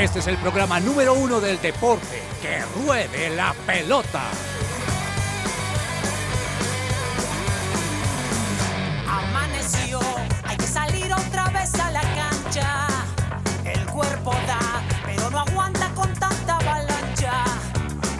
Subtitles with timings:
[0.00, 2.22] Este es el programa número uno del deporte.
[2.40, 4.22] ¡Que ruede la pelota!
[9.06, 10.00] Amaneció,
[10.42, 12.86] hay que salir otra vez a la cancha.
[13.66, 17.44] El cuerpo da, pero no aguanta con tanta avalancha.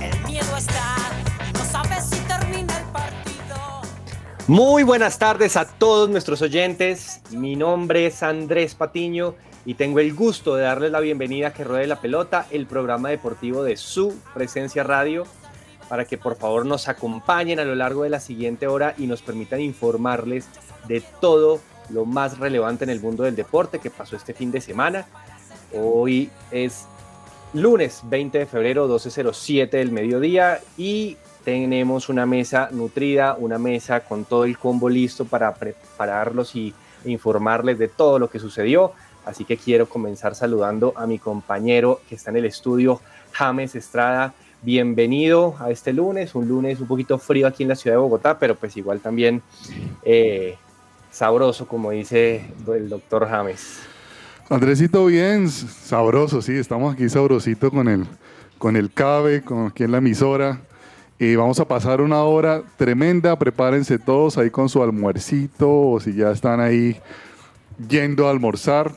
[0.02, 0.96] El miedo está
[1.48, 3.80] y no sabe si termina el partido.
[4.48, 7.22] Muy buenas tardes a todos nuestros oyentes.
[7.30, 9.34] Mi nombre es Andrés Patiño
[9.64, 13.10] y tengo el gusto de darles la bienvenida a Que Ruede la Pelota, el programa
[13.10, 15.24] deportivo de su presencia radio,
[15.88, 19.22] para que por favor nos acompañen a lo largo de la siguiente hora y nos
[19.22, 20.48] permitan informarles
[20.88, 24.60] de todo lo más relevante en el mundo del deporte que pasó este fin de
[24.60, 25.06] semana.
[25.74, 26.86] Hoy es
[27.52, 34.24] lunes 20 de febrero, 12.07 del mediodía y tenemos una mesa nutrida, una mesa con
[34.24, 36.72] todo el combo listo para prepararlos y
[37.04, 38.92] informarles de todo lo que sucedió.
[39.24, 43.00] Así que quiero comenzar saludando a mi compañero que está en el estudio,
[43.32, 44.34] James Estrada.
[44.62, 48.38] Bienvenido a este lunes, un lunes un poquito frío aquí en la ciudad de Bogotá,
[48.38, 49.42] pero pues igual también
[50.02, 50.56] eh,
[51.10, 53.80] sabroso, como dice el doctor James.
[54.48, 58.04] Andresito, bien, sabroso, sí, estamos aquí sabrosito con el,
[58.58, 60.60] con el CABE, con aquí en la emisora.
[61.20, 66.14] Y vamos a pasar una hora tremenda, prepárense todos ahí con su almuercito o si
[66.14, 66.98] ya están ahí
[67.88, 68.92] yendo a almorzar,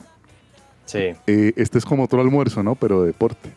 [0.93, 1.15] Sí.
[1.25, 2.75] Eh, este es como otro almuerzo, ¿no?
[2.75, 3.49] Pero de deporte.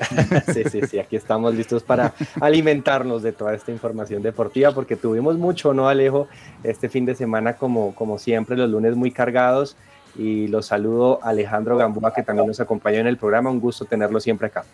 [0.54, 5.36] sí, sí, sí, aquí estamos listos para alimentarnos de toda esta información deportiva porque tuvimos
[5.36, 6.28] mucho, ¿no, Alejo?
[6.62, 9.76] Este fin de semana, como, como siempre, los lunes muy cargados
[10.16, 13.84] y los saludo a Alejandro Gamboa que también nos acompañó en el programa, un gusto
[13.84, 14.64] tenerlo siempre acá.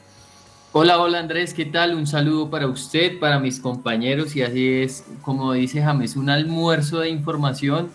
[0.72, 1.94] Hola, hola Andrés, ¿qué tal?
[1.94, 7.00] Un saludo para usted, para mis compañeros y así es, como dice James, un almuerzo
[7.00, 7.88] de información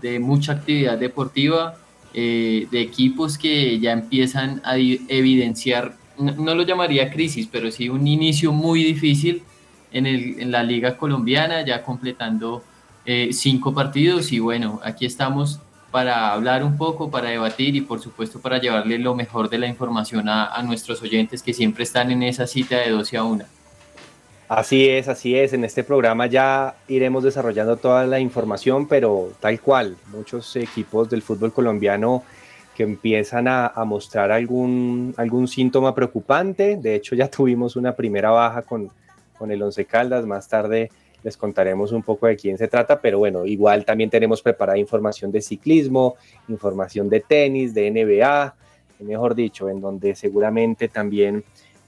[0.00, 1.76] de mucha actividad deportiva
[2.14, 8.06] eh, de equipos que ya empiezan a evidenciar, no, lo llamaría crisis, pero sí un
[8.06, 9.42] inicio muy difícil
[9.92, 12.62] en, el, en la liga colombiana, ya completando
[13.04, 15.60] eh, cinco partidos y bueno, aquí estamos
[15.90, 19.66] para hablar un poco, para debatir y por supuesto para llevarle lo mejor de la
[19.66, 23.44] información a, a nuestros oyentes que siempre están en esa cita de 12 a 1.
[24.54, 25.54] Así es, así es.
[25.54, 31.22] En este programa ya iremos desarrollando toda la información, pero tal cual, muchos equipos del
[31.22, 32.22] fútbol colombiano
[32.76, 36.76] que empiezan a, mostrar algún, algún síntoma preocupante.
[36.76, 38.90] De hecho, ya tuvimos una primera baja con,
[39.38, 40.26] con el Once Caldas.
[40.26, 40.90] Más tarde
[41.22, 45.32] les contaremos un poco de quién se trata, pero bueno, igual también tenemos preparada información
[45.32, 46.16] de ciclismo,
[46.48, 48.54] información de tenis, de NBA,
[49.02, 51.42] mejor dicho, en donde seguramente también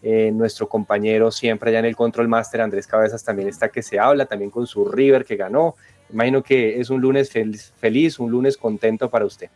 [0.06, 3.98] eh, nuestro compañero siempre allá en el Control Master, Andrés Cabezas, también está que se
[3.98, 5.76] habla, también con su River que ganó.
[6.12, 9.48] Imagino que es un lunes feliz, un lunes contento para usted.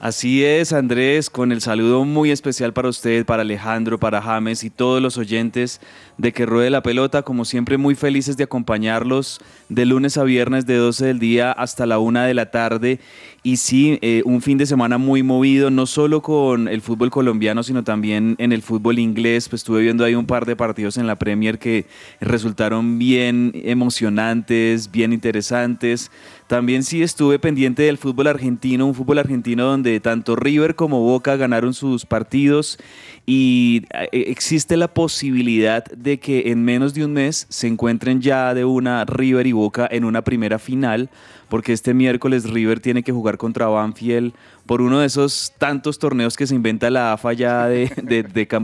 [0.00, 4.70] Así es, Andrés, con el saludo muy especial para usted, para Alejandro, para James y
[4.70, 5.80] todos los oyentes
[6.18, 7.22] de Que Ruede la Pelota.
[7.22, 11.84] Como siempre, muy felices de acompañarlos de lunes a viernes de 12 del día hasta
[11.84, 13.00] la 1 de la tarde.
[13.42, 17.64] Y sí, eh, un fin de semana muy movido, no solo con el fútbol colombiano,
[17.64, 19.48] sino también en el fútbol inglés.
[19.48, 21.86] Pues estuve viendo ahí un par de partidos en la Premier que
[22.20, 26.12] resultaron bien emocionantes, bien interesantes.
[26.48, 31.36] También sí estuve pendiente del fútbol argentino, un fútbol argentino donde tanto River como Boca
[31.36, 32.78] ganaron sus partidos
[33.26, 38.54] y eh, existe la posibilidad de que en menos de un mes se encuentren ya
[38.54, 41.10] de una River y Boca en una primera final
[41.48, 44.32] porque este miércoles River tiene que jugar contra Banfield
[44.66, 47.88] por uno de esos tantos torneos que se inventa la AFA ya de,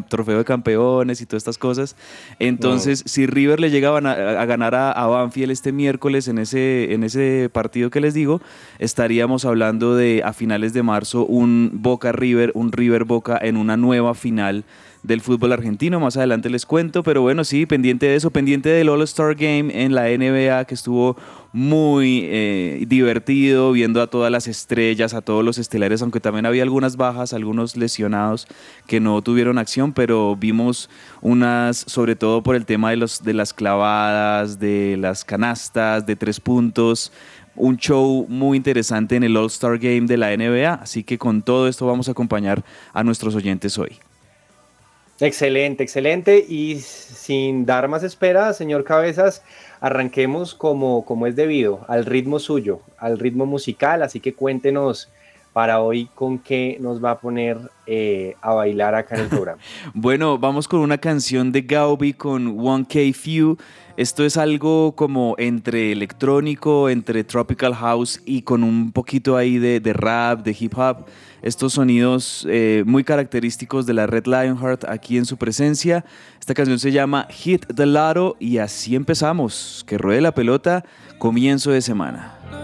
[0.09, 1.97] trofeo de campeones y todas estas cosas.
[2.39, 7.49] Entonces, si River le llega a, ganar a, Banfield este miércoles en ese, en ese
[7.51, 8.43] partido que les digo,
[8.79, 13.79] estaríamos hablando de a finales de marzo un Boca River, un River Boca en una
[13.79, 14.65] nueva final
[15.05, 16.01] del fútbol argentino.
[16.01, 19.95] Más adelante les cuento, pero bueno, sí, pendiente de eso, pendiente del All-Star Game en
[19.95, 21.17] la NBA que estuvo
[21.53, 26.65] muy eh, divertido viendo a todas las estrellas, a todos los estelares, aunque también había
[26.65, 28.49] algunas bajas, algunos lesionados
[28.89, 30.91] que no tuvieron acción, pero vimos
[31.21, 36.17] unas, sobre todo por el tema de, los, de las clavadas, de las canastas, de
[36.17, 37.13] tres puntos,
[37.57, 41.69] un show muy interesante en el All-Star Game de la NBA, así que con todo
[41.69, 43.99] esto vamos a acompañar a nuestros oyentes hoy.
[45.21, 46.45] Excelente, excelente.
[46.49, 49.43] Y sin dar más espera, señor Cabezas,
[49.81, 54.03] arranquemos como, como es debido, al ritmo suyo, al ritmo musical.
[54.03, 55.11] Así que cuéntenos
[55.55, 57.57] para hoy, ¿con qué nos va a poner
[57.87, 59.63] eh, a bailar acá en el programa?
[59.95, 63.57] bueno, vamos con una canción de Gauby con 1K Few.
[63.97, 69.93] Esto es algo como entre electrónico, entre tropical house y con un poquito ahí de,
[69.93, 71.07] rap, de hip hop.
[71.45, 76.03] Estos sonidos eh, muy característicos de la Red Lionheart aquí en su presencia.
[76.41, 79.85] Esta canción se llama Hit the Laro y así empezamos.
[79.87, 80.87] Que ruede la pelota,
[81.19, 82.64] comienzo de semana.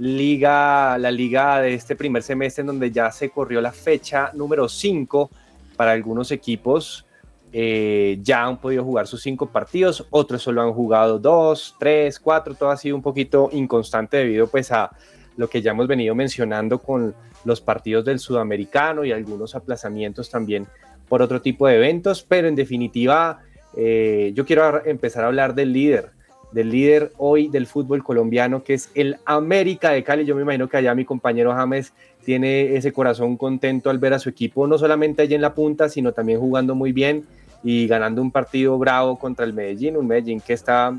[0.00, 4.66] liga, la liga de este primer semestre en donde ya se corrió la fecha número
[4.66, 5.30] 5
[5.76, 7.04] para algunos equipos.
[7.52, 12.54] Eh, ya han podido jugar sus cinco partidos, otros solo han jugado dos, tres, cuatro,
[12.54, 14.90] todo ha sido un poquito inconstante debido pues a
[15.36, 17.12] lo que ya hemos venido mencionando con
[17.44, 20.68] los partidos del sudamericano y algunos aplazamientos también
[21.08, 23.40] por otro tipo de eventos, pero en definitiva
[23.76, 26.12] eh, yo quiero empezar a hablar del líder,
[26.52, 30.24] del líder hoy del fútbol colombiano, que es el América de Cali.
[30.24, 31.92] Yo me imagino que allá mi compañero James
[32.24, 35.88] tiene ese corazón contento al ver a su equipo, no solamente allí en la punta,
[35.88, 37.26] sino también jugando muy bien
[37.62, 40.98] y ganando un partido bravo contra el Medellín, un Medellín que está,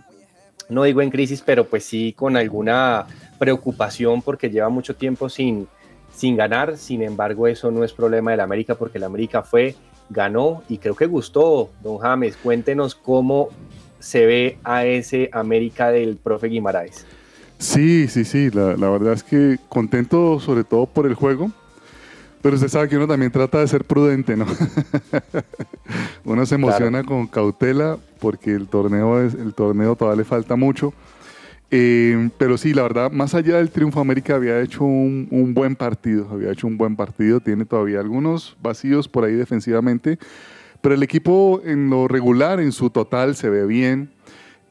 [0.69, 3.06] no digo en crisis, pero pues sí con alguna
[3.39, 5.68] preocupación porque lleva mucho tiempo sin,
[6.13, 6.77] sin ganar.
[6.77, 9.75] Sin embargo, eso no es problema del América porque el América fue,
[10.09, 11.71] ganó y creo que gustó.
[11.81, 13.50] Don James, cuéntenos cómo
[14.01, 17.06] se ve a ese América del profe Guimaraes.
[17.57, 21.51] Sí, sí, sí, la, verdad es que contento sobre todo por el juego,
[22.42, 24.48] pero usted sabe que uno también trata de ser prudente, ¿no?
[26.25, 30.92] uno se emociona con cautela porque el torneo, es, el torneo todavía le falta mucho.
[31.69, 35.75] Eh, pero sí, la verdad, más allá del triunfo, América había hecho un, un, buen
[35.75, 40.19] partido, había hecho un buen partido, tiene todavía algunos vacíos por ahí defensivamente,
[40.81, 44.12] pero el equipo en lo regular, en su total, se ve bien.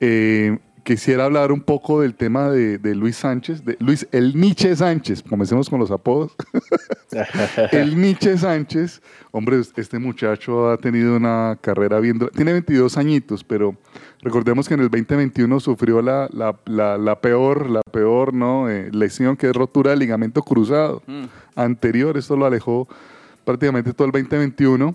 [0.00, 5.22] Eh, quisiera hablar un poco del tema de, Luis Sánchez, de Luis el Nietzsche Sánchez,
[5.22, 6.34] comencemos con los apodos.
[7.72, 13.76] el Nietzsche Sánchez, hombre, este muchacho ha tenido una carrera bien, tiene 22 añitos, pero
[14.22, 18.68] recordemos que en el 2021 sufrió la, la, peor, la peor ¿no?
[18.68, 21.24] Eh, lesión que es rotura del ligamento cruzado mm.
[21.56, 22.88] anterior, esto lo alejó
[23.44, 24.94] prácticamente todo el 2021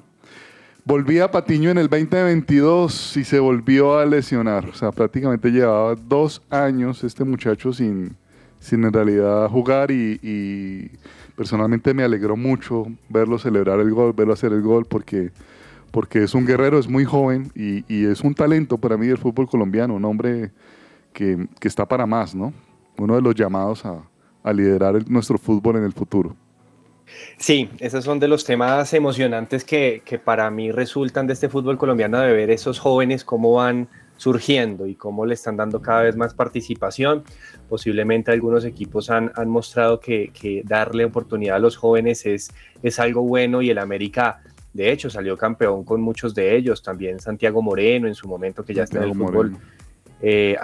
[0.88, 4.70] Volvía a Patiño en el 2022 y se volvió a lesionar.
[4.70, 8.16] O sea, prácticamente llevaba dos años este muchacho sin,
[8.60, 10.92] sin en realidad jugar y,
[11.36, 15.32] personalmente me alegró mucho verlo celebrar el gol, verlo hacer el gol porque,
[15.90, 19.50] porque es un guerrero, es muy joven y, es un talento para mí del fútbol
[19.50, 20.52] colombiano, un hombre
[21.14, 22.54] que, está para más, ¿no?
[23.00, 24.04] Uno de los llamados a,
[24.44, 26.36] a liderar nuestro fútbol en el futuro.
[27.38, 32.20] Sí, esos son de los temas emocionantes que, para mí resultan de este fútbol colombiano
[32.20, 36.34] de ver esos jóvenes cómo van surgiendo y cómo le están dando cada vez más
[36.34, 37.24] participación.
[37.70, 43.62] Posiblemente algunos equipos han, mostrado que, darle oportunidad a los jóvenes es, es algo bueno
[43.62, 44.42] y el América,
[44.74, 46.82] de hecho, salió campeón con muchos de ellos.
[46.82, 49.58] También Santiago Moreno en su momento que ya está en el fútbol.
[50.22, 50.56] Eh,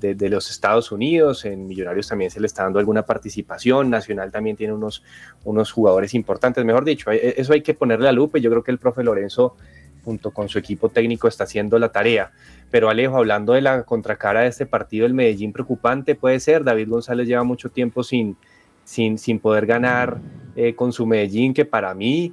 [0.00, 4.56] de, los Estados Unidos, en Millonarios también se le está dando alguna participación, Nacional también
[4.56, 5.02] tiene unos,
[5.44, 8.72] unos jugadores importantes, mejor dicho, eh, eso hay que ponerle la lupa yo creo que
[8.72, 9.56] el profe Lorenzo
[10.04, 12.32] junto con su equipo técnico está haciendo la tarea.
[12.70, 16.64] Pero Alejo, hablando de la contracara de este partido, el Medellín preocupante puede ser.
[16.64, 18.36] David González lleva mucho tiempo sin,
[18.84, 20.18] sin, sin poder ganar
[20.56, 22.32] eh, con su Medellín, que para mí,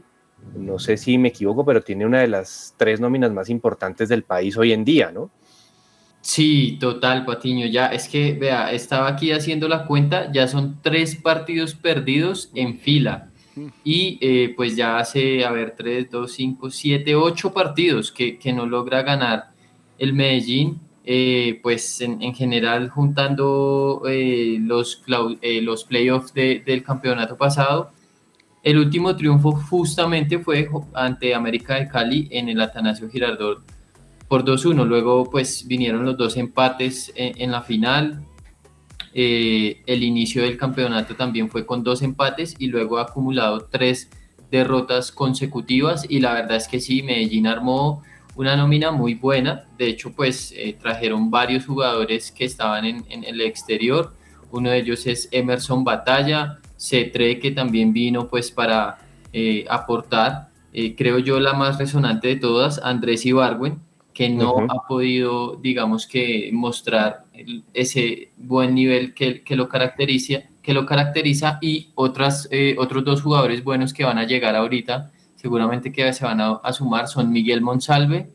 [0.56, 4.24] no sé si me equivoco, pero tiene una de las tres nóminas más importantes del
[4.24, 5.30] país hoy en día, ¿no?
[6.26, 7.68] Sí, total, Patiño.
[7.68, 12.80] Ya es que, vea, estaba aquí haciendo la cuenta, ya son tres partidos perdidos en
[12.80, 13.30] fila.
[13.84, 18.52] Y eh, pues ya hace, a ver, tres, dos, cinco, siete, ocho partidos que, que
[18.54, 19.52] no logra ganar
[20.00, 20.80] el Medellín.
[21.06, 27.92] Eh, pues en, en, general juntando eh, los, los playoffs de, del campeonato pasado.
[28.64, 33.75] El último triunfo justamente fue ante América de Cali en el Atanasio Girardot
[34.28, 34.86] por 2-1.
[34.86, 38.26] Luego pues vinieron los dos empates en, la final.
[39.14, 44.10] Eh, el inicio del campeonato también fue con dos empates y luego ha acumulado tres
[44.52, 48.04] derrotas consecutivas y la verdad es que sí, Medellín armó
[48.36, 49.66] una nómina muy buena.
[49.78, 54.14] De hecho, pues eh, trajeron varios jugadores que estaban en, el exterior.
[54.52, 58.98] Uno de ellos es Emerson Batalla, Cetre, que también vino pues para
[59.32, 60.50] eh, aportar.
[60.98, 63.80] creo yo la más resonante de todas, Andrés Ibargüen,
[64.16, 67.26] que no ha podido, digamos que, mostrar
[67.74, 73.22] ese buen nivel que, que, lo caracteriza, que lo caracteriza y otras, eh, otros dos
[73.22, 77.60] jugadores buenos que van a llegar ahorita, seguramente que se van a, sumar, son Miguel
[77.60, 78.30] Monsalve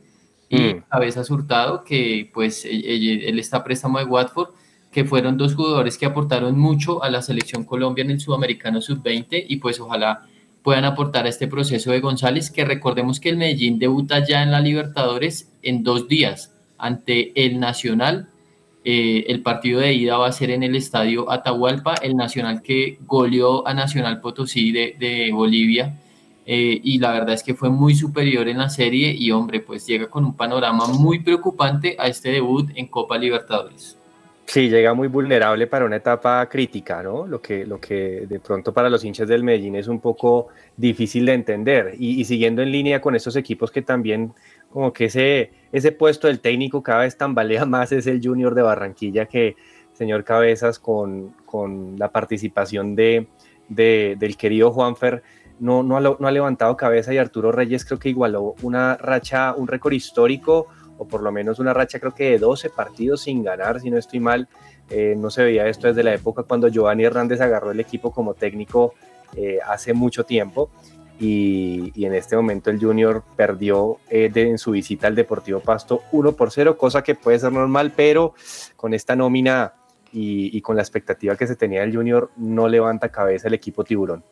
[0.50, 0.82] y mm.
[0.90, 4.50] Cabezas Hurtado, que pues e, e, él, está a préstamo de Watford,
[4.92, 9.46] que fueron dos jugadores que aportaron mucho a la selección Colombia en el Sudamericano Sub-20
[9.48, 10.26] y pues ojalá
[10.62, 14.50] puedan aportar a este proceso de González, que recordemos que el Medellín debuta ya en
[14.50, 18.28] la Libertadores en dos días ante el Nacional.
[18.84, 22.98] Eh, el partido de ida va a ser en el estadio Atahualpa, el Nacional que
[23.06, 25.98] goleó a Nacional Potosí de, Bolivia.
[26.46, 29.86] Eh, y la verdad es que fue muy superior en la serie y hombre, pues
[29.86, 33.99] llega con un panorama muy preocupante a este debut en Copa Libertadores.
[34.50, 37.24] Sí, llega muy vulnerable para una etapa crítica, ¿no?
[37.24, 41.26] Lo que, lo que de pronto para los hinchas del Medellín es un poco difícil
[41.26, 41.94] de entender.
[42.00, 44.34] Y, siguiendo en línea con estos equipos que también,
[44.68, 48.62] como que ese, ese puesto del técnico cada vez tambalea más, es el Junior de
[48.62, 49.54] Barranquilla, que
[49.92, 53.28] señor Cabezas, con, con la participación de,
[53.68, 55.22] de, del querido Juanfer,
[55.60, 59.54] no, no, ha, no ha levantado cabeza y Arturo Reyes creo que igualó una racha,
[59.54, 60.66] un récord histórico
[61.00, 63.96] o por lo menos una racha creo que de 12 partidos sin ganar, si no
[63.96, 64.48] estoy mal.
[64.90, 68.34] Eh, no se veía esto desde la época cuando Giovanni Hernández agarró el equipo como
[68.34, 68.92] técnico
[69.34, 70.70] eh, hace mucho tiempo.
[71.18, 76.32] Y, en este momento el Junior perdió eh, en su visita al Deportivo Pasto 1
[76.32, 78.34] por 0, cosa que puede ser normal, pero
[78.76, 79.72] con esta nómina
[80.12, 83.84] y, y con la expectativa que se tenía del Junior no levanta cabeza el equipo
[83.84, 84.22] tiburón.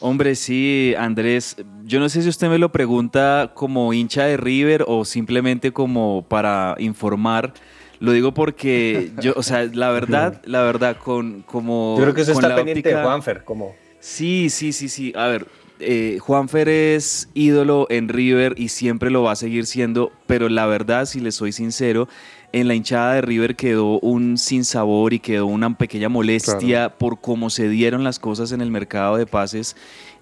[0.00, 4.84] Hombre, sí, Andrés, yo no sé si usted me lo pregunta como hincha de River
[4.88, 7.52] o simplemente como para informar.
[7.98, 11.96] Lo digo porque yo, o sea, la verdad, la verdad, con como.
[11.98, 13.74] Yo creo que eso está pendiente de Juanfer, como.
[14.00, 15.12] Sí, sí, sí, sí.
[15.14, 15.46] A ver,
[15.80, 20.64] eh, Juanfer es ídolo en River y siempre lo va a seguir siendo, pero la
[20.64, 22.08] verdad, si le soy sincero,
[22.52, 27.50] en la hinchada de River quedó un sinsabor y quedó una pequeña molestia por cómo
[27.50, 29.76] se dieron las cosas en el mercado de pases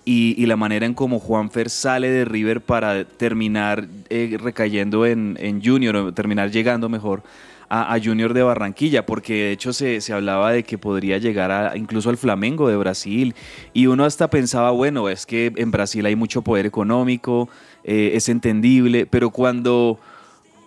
[0.04, 5.94] y, la manera en cómo Juanfer sale de River para terminar eh, recayendo en, Junior,
[5.96, 7.22] o terminar llegando mejor
[7.68, 12.08] a, Junior de Barranquilla, porque de hecho se, hablaba de que podría llegar a, incluso
[12.08, 13.34] al Flamengo de Brasil,
[13.74, 17.50] y uno hasta pensaba, bueno, es que en Brasil hay mucho poder económico,
[17.84, 20.00] eh, es entendible, pero cuando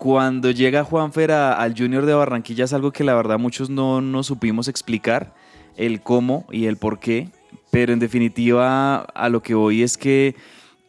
[0.02, 4.24] cuando llega Juanfer al Junior de Barranquilla es algo que la verdad muchos no, no
[4.24, 5.32] supimos explicar,
[5.78, 7.30] el cómo y el por qué,
[7.70, 10.34] pero en definitiva a lo que voy es que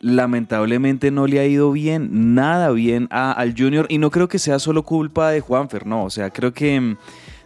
[0.01, 4.59] lamentablemente no le ha ido bien, nada bien al Junior y no creo que sea
[4.59, 6.97] solo culpa de Juanfer, no, o sea, creo que mm,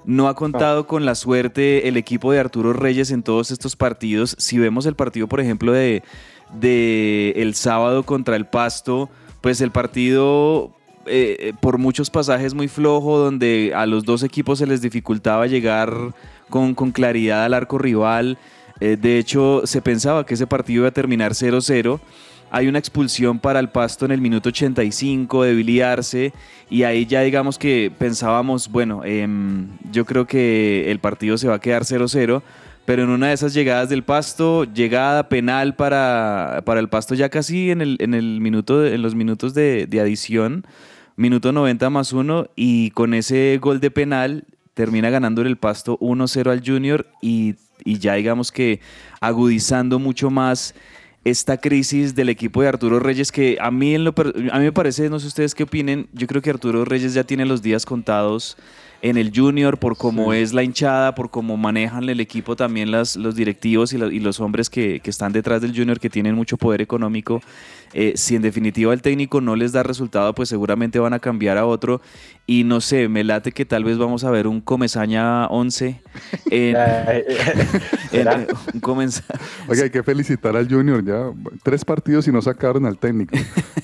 [0.05, 4.37] no ha contado con la suerte el equipo de Arturo Reyes en todos estos partidos.
[4.39, 6.05] Si vemos el partido, por ejemplo, de,
[6.61, 10.76] de el sábado contra el Pasto, pues el partido
[11.07, 15.47] eh, eh, por muchos pasajes muy flojo, donde a los dos equipos se les dificultaba
[15.47, 15.93] llegar
[16.49, 18.39] con, claridad al arco rival.
[18.81, 22.01] Eh, de hecho, se pensaba que ese partido iba a terminar 0-0.
[22.51, 25.83] Hay una expulsión para el Pasto en el minuto 85 de Billy
[26.71, 31.57] y ahí ya digamos que pensábamos, bueno, em, yo creo que el partido se va
[31.57, 32.43] a quedar 0-0,
[32.85, 37.29] pero en una de esas llegadas del Pasto, llegada penal para, para el Pasto ya
[37.29, 40.65] casi en, el, en, el minuto, en los minutos de, de adición,
[41.17, 44.45] minuto 90 más 1 y con ese gol de penal
[44.75, 48.81] termina ganando el pasto 1-0 al Junior y, ya digamos que
[49.21, 50.75] agudizando mucho más
[51.25, 54.15] esta crisis del equipo de Arturo Reyes que a mí, en lo,
[54.53, 57.25] a mí me parece, no sé ustedes qué opinen, yo creo que Arturo Reyes ya
[57.25, 58.57] tiene los días contados
[59.03, 63.17] en el junior por cómo es la hinchada, por cómo manejan el equipo también las,
[63.17, 66.57] los directivos y, y los hombres que, que, están detrás del junior que tienen mucho
[66.57, 67.41] poder económico.
[67.93, 71.57] Eh, si en definitiva el técnico no les da resultado, pues seguramente van a cambiar
[71.59, 72.01] a otro.
[72.49, 76.01] Y no sé, me late que tal vez vamos a ver un Comesaña 11
[76.51, 76.77] en,
[78.13, 78.29] en,
[78.73, 79.41] un Comesaña.
[79.67, 81.33] Oiga, hay que felicitar al Junior ya.
[81.65, 83.37] Tres partidos y no sacaron al técnico.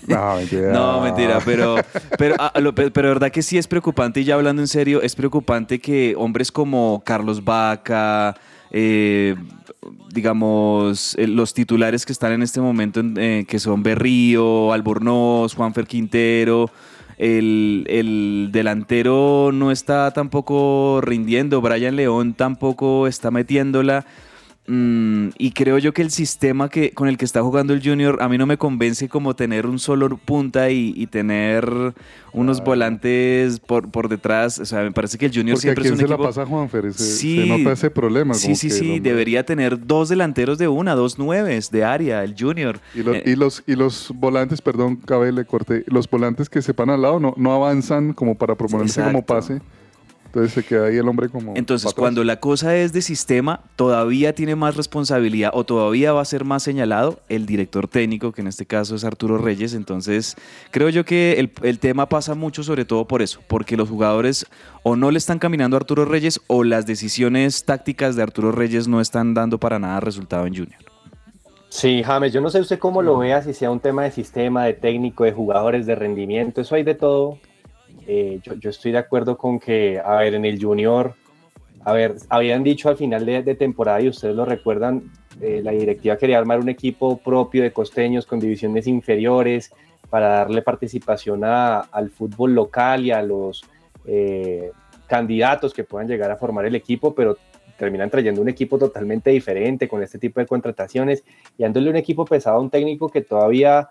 [0.06, 0.72] No, mentira.
[0.72, 1.76] no, mentira pero,
[2.16, 5.80] pero, ah, pero, verdad que sí es preocupante, y ya hablando en serio, es preocupante
[5.80, 8.36] que hombres como Carlos Vaca,
[8.70, 9.34] eh,
[10.14, 15.86] digamos, eh, los titulares que están en este momento, eh, que son Berrío, Albornoz, Juanfer
[15.86, 16.70] Quintero,
[17.22, 24.04] el, el, delantero no está tampoco rindiendo, Brian León tampoco está metiéndola.
[24.64, 28.18] Mm, y creo yo que el sistema que, con el que está jugando el Junior
[28.20, 31.68] a mí no me convence como tener un solo punta y, tener
[32.32, 32.64] unos ah.
[32.64, 34.60] volantes por, por detrás.
[34.60, 36.22] O sea, me parece que el Junior siempre es un se equipo...
[36.22, 38.34] la pasa Juanfer, se, sí, nota ese problema.
[38.34, 42.78] Sí, sí, sí, debería tener dos delanteros de una, dos nueves de área, el Junior.
[42.94, 46.72] Y, los, y, los, y los volantes, perdón, cabe le corté, los volantes que se
[46.72, 49.60] van al lado no, no avanzan como para proponerse como pase.
[50.32, 51.52] Entonces se queda ahí el hombre como...
[51.56, 56.24] Entonces cuando la cosa es de sistema, todavía tiene más responsabilidad o todavía va a
[56.24, 59.74] ser más señalado el director técnico, que en este caso es Arturo Reyes.
[59.74, 60.36] Entonces
[60.70, 64.46] creo yo que el, el tema pasa mucho sobre todo por eso, porque los jugadores
[64.82, 68.88] o no le están caminando a Arturo Reyes o las decisiones tácticas de Arturo Reyes
[68.88, 70.80] no están dando para nada resultado en Junior.
[71.68, 74.64] Sí, James, yo no sé usted cómo lo vea, si sea un tema de sistema,
[74.64, 77.38] de técnico, de jugadores, de rendimiento, eso hay de todo
[78.06, 81.14] eh, yo, estoy de acuerdo con que, a ver, en el junior,
[81.84, 86.16] a ver, habían dicho al final de, temporada, y ustedes lo recuerdan, eh, la directiva
[86.16, 89.72] quería armar un equipo propio de costeños con divisiones inferiores
[90.10, 93.64] para darle participación al fútbol local y a los
[94.04, 94.70] eh,
[95.06, 97.38] candidatos que puedan llegar a formar el equipo, pero
[97.78, 101.24] terminan trayendo un equipo totalmente diferente con este tipo de contrataciones
[101.56, 103.88] y dándole un equipo pesado a un técnico que todavía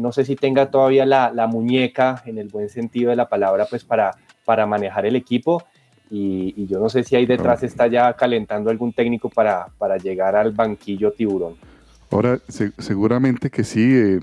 [0.00, 3.84] no sé si tenga todavía la, muñeca, en el buen sentido de la palabra, pues
[3.84, 4.12] para,
[4.44, 5.62] para manejar el equipo.
[6.10, 10.36] Y, yo no sé si ahí detrás está ya calentando algún técnico para, para llegar
[10.36, 11.54] al banquillo tiburón.
[12.10, 12.38] Ahora,
[12.78, 13.80] seguramente que sí.
[13.80, 14.20] Eh,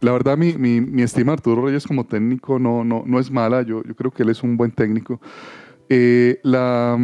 [0.00, 3.62] la verdad, mi, mi, mi, estima Arturo Reyes como técnico no, no, no es mala.
[3.62, 5.20] Yo, yo creo que él es un buen técnico.
[5.88, 6.96] Eh, la,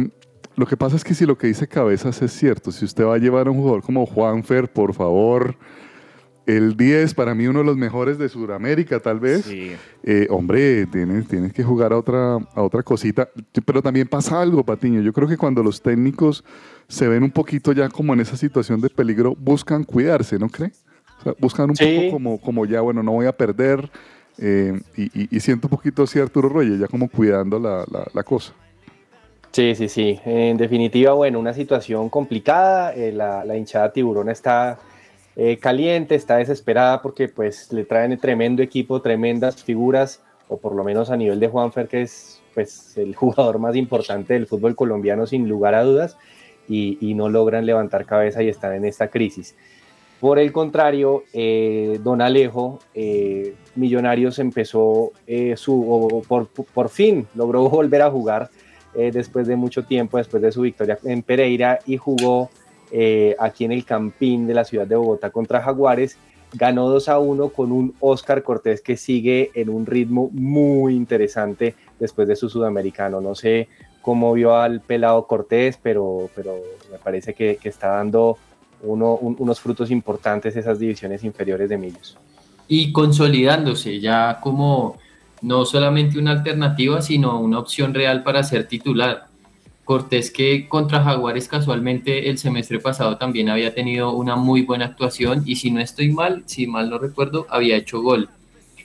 [0.55, 3.15] lo que pasa es que si lo que dice Cabezas es cierto, si usted va
[3.15, 5.55] a llevar a un jugador como Juanfer, por favor,
[6.49, 9.47] el 10, para mí uno de los mejores de Sudamérica, tal vez.
[9.47, 13.29] Eh, hombre, tienes, tienes que jugar a otra, a otra cosita.
[13.65, 15.01] Pero también pasa algo, Patiño.
[15.01, 16.43] Yo creo que cuando los técnicos
[16.87, 20.71] se ven un poquito ya como en esa situación de peligro, buscan cuidarse, ¿no cree?
[21.37, 23.89] buscan un poco como, como ya, bueno, no voy a perder.
[24.39, 28.53] Eh, y, siento un poquito así Arturo Reyes, ya como cuidando la, la, cosa.
[29.51, 30.19] Sí, sí, sí.
[30.25, 32.93] En definitiva, bueno, una situación complicada.
[32.95, 34.79] Eh, la, la hinchada tiburón está
[35.41, 40.83] eh, caliente, está desesperada porque pues le traen tremendo equipo, tremendas figuras, o por lo
[40.83, 45.25] menos a nivel de Juanfer, que es pues el jugador más importante del fútbol colombiano
[45.25, 46.17] sin lugar a dudas,
[46.67, 49.55] y, no logran levantar cabeza y están en esta crisis.
[50.19, 55.13] Por el contrario, eh, Don Alejo, eh, Millonarios empezó
[55.55, 58.49] su, por, por, fin logró volver a jugar
[58.93, 62.49] después de mucho tiempo, después de su victoria en Pereira y jugó
[62.91, 66.17] eh, aquí en el Campín de la ciudad de Bogotá contra Jaguares.
[66.53, 71.75] Ganó 2 a 1 con un Oscar Cortés que sigue en un ritmo muy interesante
[71.99, 73.21] después de su sudamericano.
[73.21, 73.67] No sé
[74.01, 76.55] cómo vio al pelado Cortés, pero, pero
[76.91, 78.37] me parece que, está dando
[78.81, 82.17] unos frutos importantes esas divisiones inferiores de Millos.
[82.67, 84.97] Y consolidándose ya como
[85.41, 89.28] no solamente una alternativa, sino una opción real para ser titular
[89.89, 95.41] Cortés que contra Jaguares casualmente el semestre pasado también había tenido una muy buena actuación
[95.47, 98.29] y si no estoy mal, si mal no recuerdo, había hecho gol.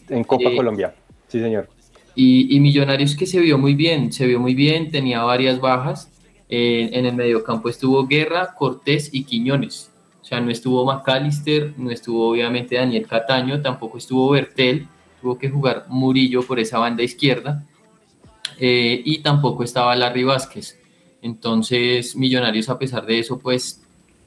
[0.09, 0.95] En Copa eh, Colombia,
[1.29, 1.69] sí señor.
[2.15, 6.11] Y, Millonarios que se vio muy bien, se vio muy bien, tenía varias bajas.
[6.49, 9.91] Eh, en el mediocampo estuvo Guerra, Cortés y Quiñones.
[10.23, 14.89] O sea, no estuvo McAllister, no estuvo obviamente Daniel Cataño, tampoco estuvo Bertel,
[15.21, 17.63] tuvo que jugar Murillo por esa banda izquierda.
[18.59, 20.79] Eh, y tampoco estaba Larry Vázquez.
[21.25, 23.81] Entonces, Millonarios, a pesar de eso, pues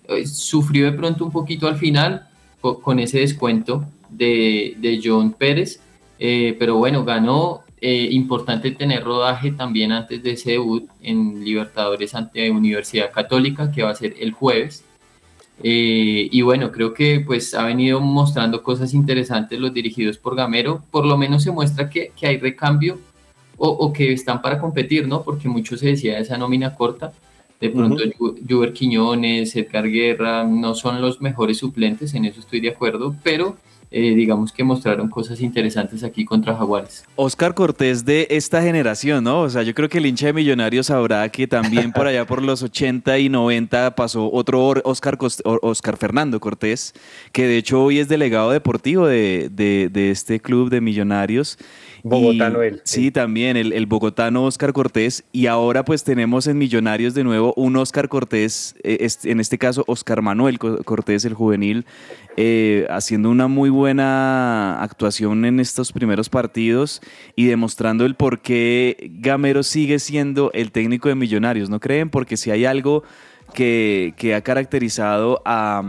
[0.10, 2.28] eh, sufrió de pronto un poquito al final
[2.60, 5.80] con, ese descuento de, John Pérez,
[6.20, 7.62] eh, pero bueno, ganó.
[7.80, 13.84] Eh, importante tener rodaje también antes de ese debut en Libertadores ante Universidad Católica, que
[13.84, 14.84] va a ser el jueves.
[15.62, 20.82] Y bueno, creo que pues ha venido mostrando cosas interesantes los dirigidos por Gamero.
[20.90, 22.98] Por lo menos se muestra que, que hay recambio
[23.58, 25.24] o, o, que están para competir, ¿no?
[25.24, 27.12] Porque mucho se decía de esa nómina corta.
[27.60, 28.74] De pronto, uh -huh.
[28.74, 33.58] Quiñones, Edgar Guerra no son los mejores suplentes, en eso estoy de acuerdo, pero
[33.90, 37.06] eh, digamos que mostraron cosas interesantes aquí contra Jaguares.
[37.16, 39.42] Oscar Cortés de esta generación, ¿no?
[39.42, 42.44] O sea, yo creo que el hincha de Millonarios sabrá que también por allá por
[42.44, 46.94] los 80 y 90 pasó otro Oscar, Oscar Fernando Cortés,
[47.32, 51.58] que de hecho hoy es delegado deportivo de, de, de este club de Millonarios.
[52.04, 52.82] Bogotano y, él.
[52.84, 55.24] Sí, sí también, el, el, bogotano Oscar Cortés.
[55.32, 59.84] Y ahora pues tenemos en Millonarios de nuevo un Oscar Cortés, eh, en este caso
[59.88, 61.86] Oscar Manuel Cortés, el juvenil,
[62.36, 67.02] eh, haciendo una muy buena actuación en estos primeros partidos
[67.36, 72.10] y demostrando el por qué Gamero sigue siendo el técnico de Millonarios, ¿no creen?
[72.10, 73.04] Porque si hay algo
[73.54, 75.82] que, que ha caracterizado a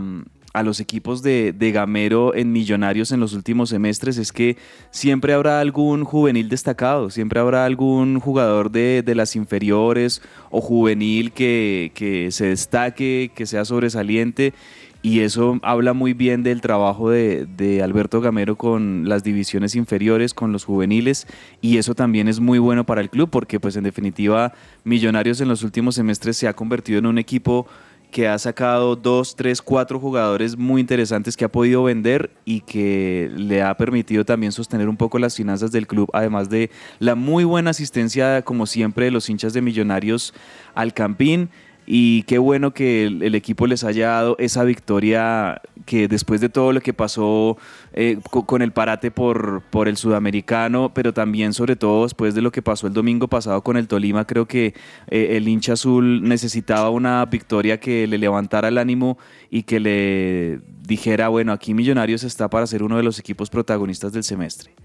[0.53, 4.57] a los equipos de, de, Gamero en Millonarios en los últimos semestres es que
[4.89, 11.31] siempre habrá algún juvenil destacado, siempre habrá algún jugador de, de las inferiores o juvenil
[11.31, 14.53] que, que, se destaque, que sea sobresaliente.
[15.01, 20.33] Y eso habla muy bien del trabajo de, de, Alberto Gamero con las divisiones inferiores,
[20.33, 21.25] con los juveniles,
[21.61, 24.51] y eso también es muy bueno para el club, porque pues en definitiva
[24.83, 27.65] Millonarios en los últimos semestres se ha convertido en un equipo
[28.11, 33.29] que ha sacado dos, tres, cuatro jugadores muy interesantes que ha podido vender y que
[33.35, 37.43] le ha permitido también sostener un poco las finanzas del club, además de la muy
[37.43, 40.33] buena asistencia, como siempre, de los hinchas de Millonarios
[40.73, 41.49] al Campín.
[41.91, 46.71] Y qué bueno que el, equipo les haya dado esa victoria que después de todo
[46.71, 47.57] lo que pasó
[47.93, 52.43] eh, con, con, el parate por, por el sudamericano, pero también sobre todo después de
[52.43, 54.75] lo que pasó el domingo pasado con el Tolima, creo que
[55.07, 59.17] eh, el hincha azul necesitaba una victoria que le levantara el ánimo
[59.49, 64.13] y que le dijera, bueno, aquí Millonarios está para ser uno de los equipos protagonistas
[64.13, 64.75] del semestre.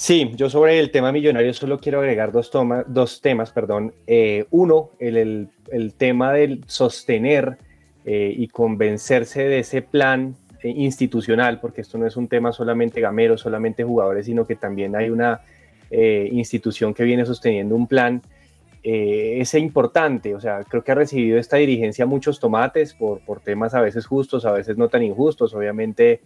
[0.00, 3.52] Sí, yo sobre el tema millonario solo quiero agregar dos, toma, dos temas.
[3.52, 3.92] Perdón.
[4.06, 7.58] Eh, uno, el, el, tema del sostener
[8.06, 13.02] eh, y convencerse de ese plan eh, institucional, porque esto no es un tema solamente
[13.02, 15.42] gamero, solamente jugadores, sino que también hay una
[15.90, 18.22] eh, institución que viene sosteniendo un plan.
[18.82, 23.74] es importante, o sea, creo que ha recibido esta dirigencia muchos tomates por, por temas
[23.74, 25.52] a veces justos, a veces no tan injustos.
[25.52, 26.22] Obviamente,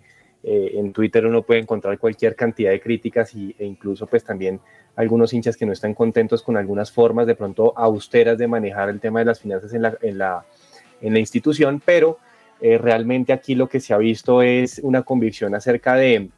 [0.46, 4.60] eh, en Twitter uno puede encontrar cualquier cantidad de críticas y, e incluso pues también
[4.94, 9.00] algunos hinchas que no están contentos con algunas formas de pronto austeras de manejar el
[9.00, 10.44] tema de las finanzas en la, en la,
[11.00, 12.18] en la institución, pero
[12.60, 16.28] eh, realmente aquí lo que se ha visto es una convicción acerca de,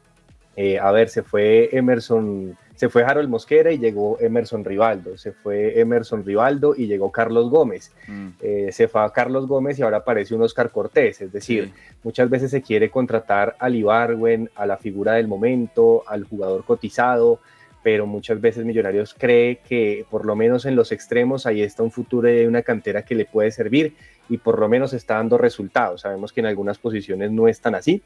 [0.55, 5.31] eh, a ver, se fue Emerson, se fue Harold Mosquera y llegó Emerson Rivaldo, se
[5.31, 8.27] fue Emerson Rivaldo y llegó Carlos Gómez, mm.
[8.39, 11.73] eh, se fue a Carlos Gómez y ahora aparece un Oscar Cortés, es decir, sí.
[12.03, 17.39] muchas veces se quiere contratar al Ibarwen, a la figura del momento, al jugador cotizado,
[17.81, 21.91] pero muchas veces Millonarios cree que por lo menos en los extremos ahí está un
[21.91, 23.95] futuro de una cantera que le puede servir
[24.29, 26.01] y por lo menos está dando resultados.
[26.01, 28.01] Sabemos que en algunas posiciones no están así,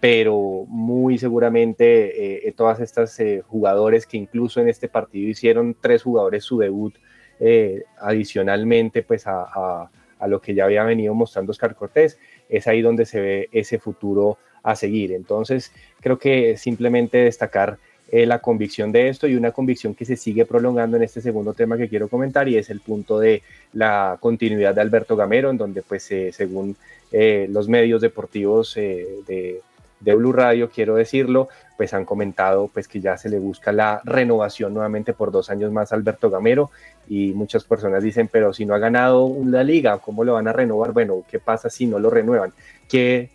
[0.00, 6.02] pero muy seguramente eh, todas estas eh, jugadores que incluso en este partido hicieron tres
[6.02, 6.94] jugadores su debut
[7.38, 12.66] eh, adicionalmente pues a, a, a, lo que ya había venido mostrando Oscar Cortés, es
[12.66, 15.12] ahí donde se ve ese futuro a seguir.
[15.12, 17.78] Entonces creo que simplemente destacar
[18.12, 21.54] eh, la convicción de esto y una convicción que se sigue prolongando en este segundo
[21.54, 23.42] tema que quiero comentar y es el punto de
[23.72, 26.76] la continuidad de Alberto Gamero, en donde pues eh, según
[27.12, 29.60] eh, los medios deportivos de,
[30.00, 34.00] de Blue Radio, quiero decirlo, pues han comentado pues que ya se le busca la
[34.04, 36.70] renovación nuevamente por dos años más a Alberto Gamero
[37.08, 40.52] y muchas personas dicen, pero si no ha ganado una liga, ¿cómo lo van a
[40.52, 40.92] renovar?
[40.92, 42.52] Bueno, ¿qué pasa si no lo renuevan?
[42.88, 43.30] ¿Qué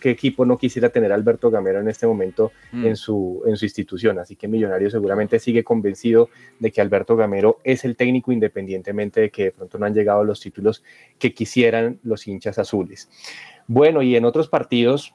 [0.00, 2.86] qué equipo no quisiera tener a Alberto Gamero en este momento mm.
[2.86, 4.18] en, su, en su institución.
[4.18, 9.30] Así que Millonario seguramente sigue convencido de que Alberto Gamero es el técnico independientemente de
[9.30, 10.82] que de pronto no han llegado los títulos
[11.18, 13.08] que quisieran los hinchas azules.
[13.66, 15.14] Bueno, y en otros partidos,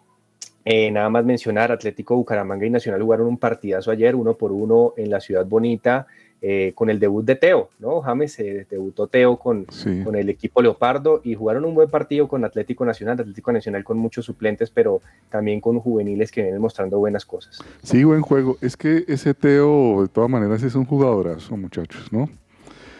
[0.65, 4.93] eh, nada más mencionar, Atlético Bucaramanga y Nacional jugaron un partidazo ayer, uno por uno
[4.95, 6.07] en la ciudad bonita,
[6.45, 8.01] eh, con el debut de Teo, ¿no?
[8.01, 10.01] James eh, debutó Teo con, sí.
[10.03, 13.97] con el equipo Leopardo y jugaron un buen partido con Atlético Nacional, Atlético Nacional con
[13.97, 17.63] muchos suplentes, pero también con juveniles que vienen mostrando buenas cosas.
[17.81, 18.57] Sí, buen juego.
[18.59, 22.25] Es que ese Teo, de todas maneras, es un jugadorazo, muchachos, ¿no?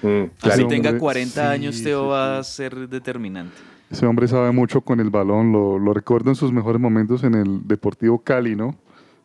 [0.03, 0.53] Mm, claro.
[0.53, 3.57] Así tenga 40 sí, años, Teo sí, va a ser determinante.
[3.91, 7.35] Ese hombre sabe mucho con el balón, lo, lo recuerdo en sus mejores momentos en
[7.35, 8.77] el Deportivo Cali, ¿no?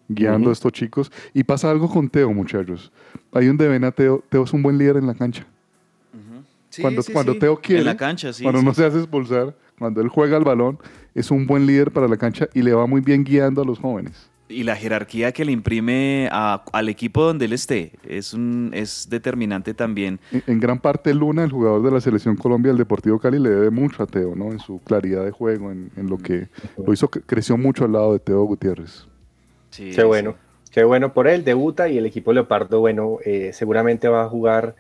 [0.09, 0.51] Guiando uh -huh.
[0.51, 1.13] a estos chicos.
[1.35, 2.91] Y pasa algo con Teo, muchachos.
[3.33, 5.47] Ahí donde ven a Teo, Teo es un buen líder en la cancha.
[6.13, 6.43] Uh -huh.
[6.71, 7.39] Sí, cuando, sí, cuando sí.
[7.39, 8.43] Teo quiere, En la cancha, sí.
[8.43, 10.79] cuando no se hace expulsar, cuando él juega el balón,
[11.15, 13.79] es un buen líder para la cancha y le va muy bien guiando a los
[13.79, 14.29] jóvenes.
[14.51, 19.07] Y la jerarquía que le imprime a- al equipo donde él esté es, un, es
[19.11, 20.21] determinante también.
[20.33, 23.51] En, en gran parte Luna, el jugador de la selección Colombia del Deportivo Cali, le
[23.51, 24.51] debe mucho a Teo, ¿no?
[24.53, 26.49] En su claridad de juego, en, en lo que
[26.83, 29.07] lo hizo, cre- creció mucho al lado de Teo Gutiérrez.
[29.79, 30.35] Sí, Qué bueno,
[30.73, 34.75] qué bueno por él, debuta y el equipo Leopardo, bueno, eh, seguramente va a jugar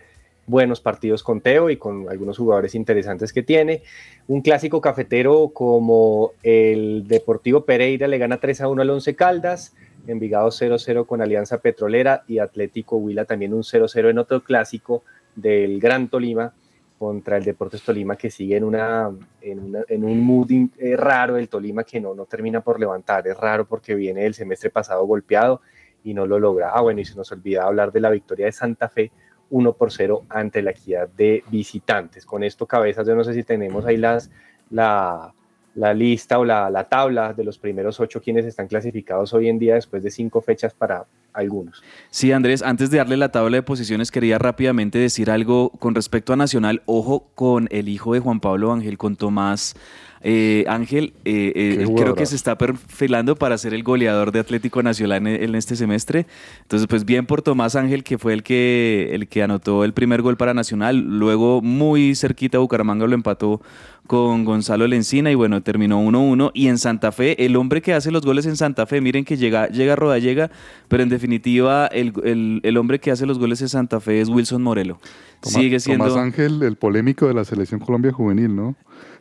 [0.49, 3.85] buenos partidos con Teo y con algunos jugadores interesantes que tiene.
[4.27, 9.73] Un clásico cafetero como el Deportivo Pereira le gana 3 a 1 al Once Caldas,
[10.09, 15.05] Envigado 0-0 con Alianza Petrolera y Atlético Huila también un 0-0 en otro clásico
[15.37, 16.55] del Gran Tolima
[16.99, 21.37] contra el Deportes Tolima que sigue en, una, en, una- en un mood eh, raro
[21.37, 25.07] el Tolima que no, no termina por levantar, es raro porque viene el semestre pasado
[25.07, 25.61] golpeado
[26.05, 26.71] y no lo logra.
[26.73, 29.11] Ah, bueno, y se nos olvida hablar de la victoria de Santa Fe
[29.51, 32.27] 1 por 0 ante la equidad de visitantes.
[32.27, 34.31] Con esto, cabezas, yo no sé si tenemos ahí las,
[34.71, 35.33] la,
[35.79, 39.59] la lista o la, la tabla de los primeros ocho quienes están clasificados hoy en
[39.59, 41.83] día después de cinco fechas para algunos.
[42.11, 46.33] Sí, Andrés, antes de darle la tabla de posiciones, quería rápidamente decir algo con respecto
[46.33, 46.83] a Nacional.
[46.87, 49.77] Ojo con el hijo de Juan Pablo Ángel, con Tomás
[50.21, 51.13] eh, Ángel.
[51.25, 55.43] eh, eh, creo que se está perfilando para ser el goleador de Atlético Nacional en,
[55.45, 56.27] en este semestre.
[56.63, 60.23] Entonces, pues bien por Tomás Ángel, que fue el que, el que anotó el primer
[60.23, 60.97] gol para Nacional.
[60.97, 63.61] Luego, muy cerquita, Bucaramanga lo empató
[64.09, 66.51] con Gonzalo Lencina y bueno, terminó 1-1.
[66.55, 69.37] Y en Santa Fe, el hombre que hace los goles en Santa Fe, miren que
[69.37, 70.51] llega, llega Rodallega,
[70.89, 74.29] pero en definitiva el, el- el hombre que hace los goles en Santa Fe es
[74.29, 74.99] Wilson Morelo.
[75.41, 76.07] Tomás, Sigue siendo...
[76.09, 78.75] Tomás Ángel, el polémico de la selección Colombia juvenil, ¿no?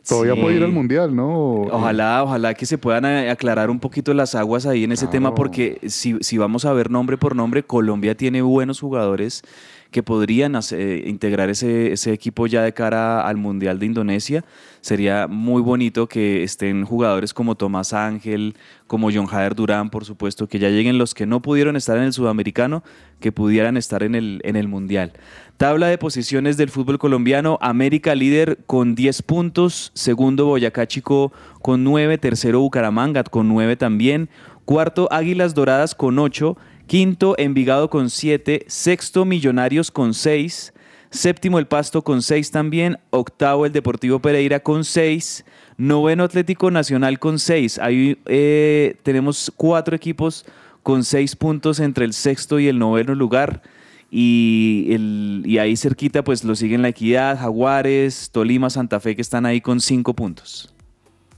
[0.08, 0.40] Todavía Sí.
[0.40, 1.28] puede ir al mundial, ¿no?
[1.70, 5.12] Ojalá, ojalá que se puedan eh, aclarar un poquito las aguas ahí en ese Claro.
[5.12, 9.42] tema, porque si, si vamos a ver nombre por nombre, Colombia tiene buenos jugadores
[9.90, 14.44] que podrían hacer- integrar ese, ese equipo ya de cara al Mundial de Indonesia.
[14.82, 18.54] Sería muy bonito que estén jugadores como Tomás Ángel,
[18.86, 22.04] como John Jader Durán, por supuesto, que ya lleguen los que no pudieron estar en
[22.04, 22.82] el sudamericano,
[23.18, 25.12] que pudieran estar en el, en el Mundial.
[25.56, 31.82] Tabla de posiciones del fútbol colombiano, América líder con 10 puntos, segundo Boyacá Chico con
[31.82, 34.28] 9, tercero Bucaramanga con 9 también,
[34.64, 36.56] cuarto Águilas Doradas con 8,
[36.88, 40.72] quinto Envigado con 7, sexto Millonarios con 6,
[41.10, 45.44] séptimo El Pasto con 6 también, octavo el Deportivo Pereira con 6,
[45.76, 47.78] noveno Atlético Nacional con 6.
[47.78, 50.44] Ahí eh, tenemos cuatro equipos
[50.82, 53.62] con 6 puntos entre el sexto y el noveno lugar.
[54.10, 59.20] Y, el- y ahí cerquita pues lo siguen La Equidad, Jaguares, Tolima, Santa Fe que
[59.20, 60.72] están ahí con 5 puntos.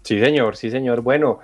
[0.04, 1.00] Sí, señor, sí, señor.
[1.02, 1.40] Bueno,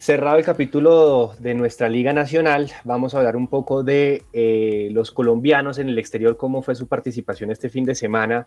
[0.00, 5.10] cerrado el capítulo de nuestra Liga Nacional, vamos a hablar un poco de eh, los
[5.10, 8.46] colombianos en el exterior, cómo fue su participación este fin de semana.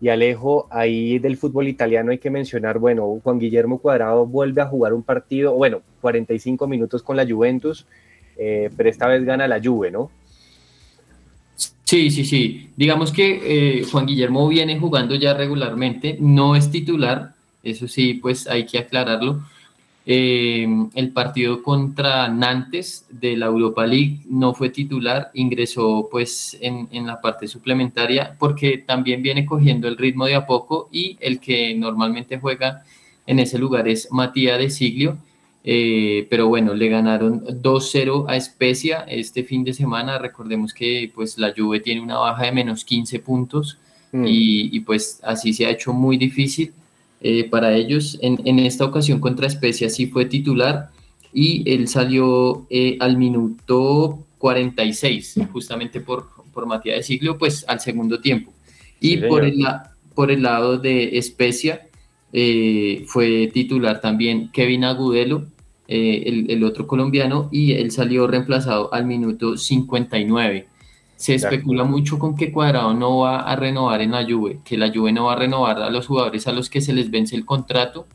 [0.00, 4.66] Y Alejo, ahí del fútbol italiano hay que mencionar, bueno, Juan Guillermo Cuadrado vuelve a
[4.66, 7.86] jugar un partido, bueno, 45 minutos con la Juventus,
[8.38, 10.10] eh, pero esta vez gana la Juve, ¿no?
[11.84, 12.70] Sí, sí, sí.
[12.74, 18.46] Digamos que eh, Juan Guillermo viene jugando ya regularmente, no es titular, eso sí, pues
[18.48, 19.42] hay que aclararlo.
[20.08, 26.88] Eh, el partido contra Nantes de la Europa League no fue titular, ingresó pues en,
[26.92, 31.40] en la parte suplementaria porque también viene cogiendo el ritmo de a poco y el
[31.40, 32.84] que normalmente juega
[33.26, 35.18] en ese lugar es Matías de Siglio.
[35.68, 40.18] Eh, pero bueno, le ganaron 2-0 a Especia este fin de semana.
[40.18, 43.78] Recordemos que pues la Juve tiene una baja de menos 15 puntos
[44.12, 44.24] Mm.
[44.26, 46.72] y, y, pues así se ha hecho muy difícil
[47.20, 48.18] eh, para ellos.
[48.22, 50.90] En, en, esta ocasión contra Especia sí fue titular
[51.32, 57.80] y él salió eh, al minuto 46, justamente por, por Matías de Siglio, pues al
[57.80, 58.52] segundo tiempo.
[59.00, 59.64] Y Sí, por, el,
[60.14, 61.88] por el lado de Especia
[62.32, 65.46] eh, fue titular también Kevin Agudelo,
[65.88, 70.66] el, el otro colombiano, y él salió reemplazado al minuto 59.
[71.16, 74.92] Se especula mucho con que Cuadrado no va a renovar en la Juve, que la
[74.92, 77.46] Juve no va a renovar a los jugadores a los que se les vence el
[77.46, 78.06] contrato.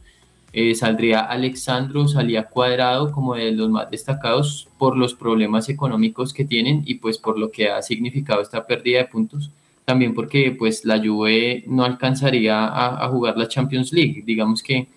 [0.54, 6.46] Eh, saldría Alexandro, salía Cuadrado como de los más destacados por los problemas económicos que
[6.46, 9.50] tienen y pues por lo que ha significado esta pérdida de puntos.
[9.84, 14.24] También porque pues la Juve no alcanzaría a, a jugar la Champions League.
[14.26, 14.88] Digamos que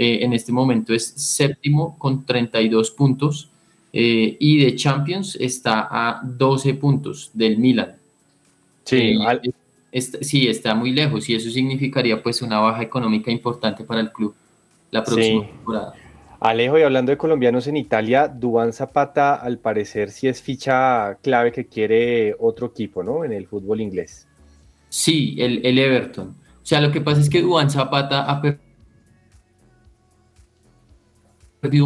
[0.00, 3.47] eh, en este momento es séptimo con 32 puntos
[3.92, 7.94] eh, y de Champions está a 12 puntos del Milan.
[8.84, 9.40] Sí, Eh, al-
[9.92, 14.12] est- sí, está muy lejos y eso significaría pues una baja económica importante para el
[14.12, 14.34] club
[14.90, 15.48] la próxima Sí.
[15.50, 15.92] temporada.
[16.40, 21.50] Alejo, y hablando de colombianos en Italia, Dubán Zapata al parecer sí es ficha clave
[21.50, 23.24] que quiere otro equipo, ¿no?
[23.24, 24.26] En el fútbol inglés.
[24.88, 26.34] Sí, el, el Everton.
[26.62, 28.62] sea, lo que pasa es que Duan Zapata ha perdido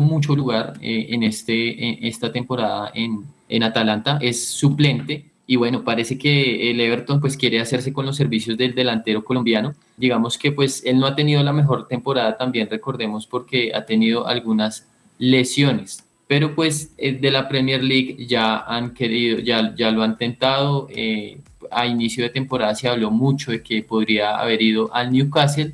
[0.01, 6.17] mucho lugar eh, en, este, esta temporada en, en Atalanta, es suplente y bueno, parece
[6.19, 9.75] que el Everton pues quiere hacerse con los servicios del delantero colombiano.
[9.97, 14.27] Digamos que pues él no ha tenido la mejor temporada también, recordemos, porque ha tenido
[14.27, 14.87] algunas
[15.19, 16.05] lesiones.
[16.27, 20.89] Pero pues eh, de la Premier League ya han querido, ya, ya lo han tentado.
[20.91, 21.39] Eh,
[21.71, 25.73] a inicio de temporada se habló mucho de que podría haber ido al Newcastle,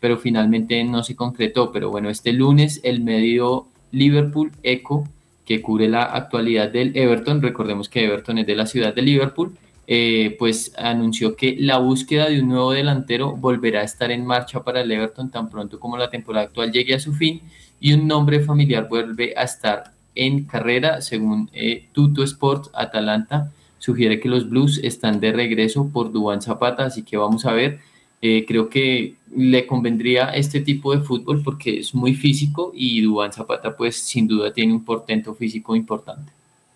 [0.00, 1.70] pero finalmente no se concretó.
[1.72, 5.04] Pero bueno, este lunes el medio Liverpool Echo
[5.50, 9.56] que cubre la actualidad del Everton, recordemos que Everton es de la ciudad de Liverpool,
[9.88, 14.62] eh, pues anunció que la búsqueda de un nuevo delantero volverá a estar en marcha
[14.62, 17.40] para el Everton tan pronto como la temporada actual llegue a su fin
[17.80, 24.20] y un nombre familiar vuelve a estar en carrera, según eh, Tuto Sports Atalanta sugiere
[24.20, 27.80] que los Blues están de regreso por Duan Zapata, así que vamos a ver
[28.22, 33.32] eh, creo que le convendría este tipo de fútbol porque es muy físico y Dubán
[33.32, 36.32] Zapata pues sin duda tiene un portento físico importante.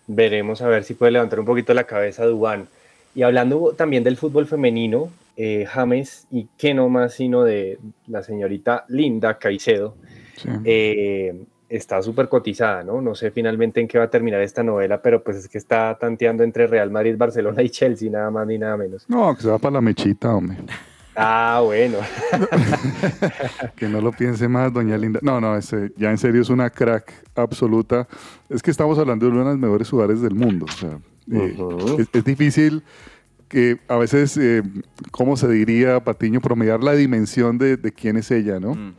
[0.07, 2.67] Veremos a ver si puede levantar un poquito la cabeza Dubán.
[3.13, 7.77] Y hablando también del fútbol femenino, eh, James, y qué no más sino de
[8.07, 9.95] la señorita Linda Caicedo,
[10.63, 11.33] eh,
[11.69, 13.01] está súper cotizada, ¿no?
[13.01, 15.97] No sé finalmente en qué va a terminar esta novela, pero pues es que está
[15.99, 19.05] tanteando entre Real Madrid, Barcelona y Chelsea, nada más ni nada menos.
[19.09, 20.57] No, que se va para la mechita, hombre.
[21.15, 21.99] Ah, bueno.
[23.75, 25.19] que no lo piense más, doña Linda.
[25.23, 28.07] No, no, ese, ya en serio es una crack absoluta.
[28.49, 30.65] Es que estamos hablando de uno de los mejores jugadores del mundo.
[30.67, 30.99] O sea,
[31.31, 31.57] eh,
[32.13, 32.83] es, difícil
[33.47, 34.63] que a veces, eh,
[35.11, 38.75] ¿cómo se diría, Patiño, promediar la dimensión de, de quién es ella, ¿no?
[38.75, 38.93] Mm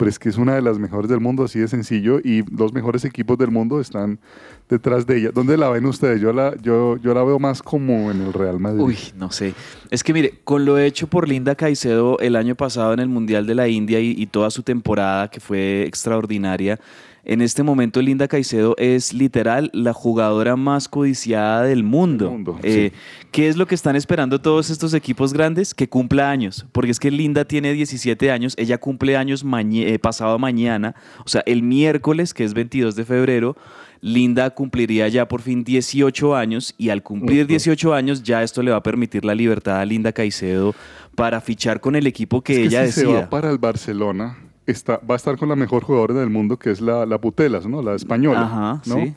[0.00, 2.72] pero es que es una de las mejores del mundo, así de sencillo, y los
[2.72, 4.18] mejores equipos del mundo están
[4.66, 5.30] detrás de ella.
[5.30, 6.22] ¿Dónde la ven ustedes?
[6.22, 8.80] Yo la, yo, yo la veo más como en el Real Madrid.
[8.80, 9.52] Uy, no sé.
[9.90, 13.46] Es que mire, con lo hecho por Linda Caicedo el año pasado en el Mundial
[13.46, 16.80] de la India y toda su temporada, que fue extraordinaria,
[17.24, 22.58] en este momento Linda Caicedo es literal la jugadora más codiciada del mundo.
[22.62, 22.92] Eh,
[23.30, 25.74] ¿Qué es lo que están esperando todos estos equipos grandes?
[25.74, 30.38] Que cumpla años, porque es que Linda tiene 17 años, ella cumple años eh, pasado
[30.38, 33.56] mañana, o sea, el miércoles, que es 22 de febrero,
[34.00, 38.70] Linda cumpliría ya por fin 18 años y al cumplir 18 años ya esto le
[38.70, 40.74] va a permitir la libertad a Linda Caicedo
[41.14, 43.06] para fichar con el equipo que ella decida.
[43.06, 46.70] Se va para el Barcelona va a estar con la mejor jugadora del mundo, que
[46.70, 47.82] es la, la Putelas, ¿no?
[47.82, 48.42] La española.
[48.42, 49.14] Ajá, ¿no?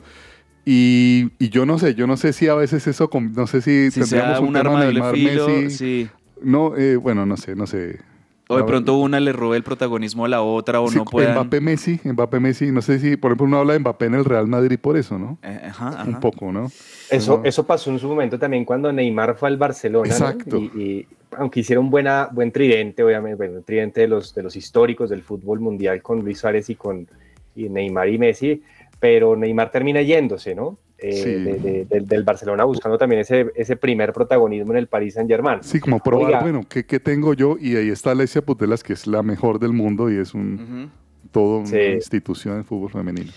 [0.66, 3.90] Y, y, yo no sé, yo no sé si a veces eso, no sé si,
[3.90, 5.70] tendríamos un, arma de Messi.
[5.70, 6.08] Sí.
[6.42, 8.00] No, eh, bueno, no sé, no sé.
[8.48, 11.32] O de pronto una le robe el protagonismo a la otra o no puede.
[11.32, 14.24] Mbappé Messi, Mbappé Messi, no sé si, por ejemplo, uno habla de Mbappé en el
[14.24, 15.38] Real Madrid por eso, ¿no?
[15.42, 16.70] Eh, ajá, Un poco, ¿no?
[17.10, 20.08] Eso, eso pasó en su momento también cuando Neymar fue al Barcelona.
[20.08, 20.58] Exacto.
[20.58, 21.06] Y,
[21.38, 25.10] aunque hiciera un buena, buen tridente, obviamente, bueno, un tridente de los, de los históricos
[25.10, 27.06] del fútbol mundial con Luis Suárez y con
[27.54, 28.62] Neymar y Messi,
[29.00, 30.78] pero Neymar termina yéndose, ¿no?
[30.96, 35.58] Eh, del Barcelona buscando también ese, ese primer protagonismo en el Paris Saint Germain.
[35.62, 37.56] Sí, como probar, bueno, ¿qué, tengo yo?
[37.60, 40.90] Y ahí está Alessia Putelas, que es la mejor del mundo y es un
[41.30, 43.30] todo una institución del fútbol femenino.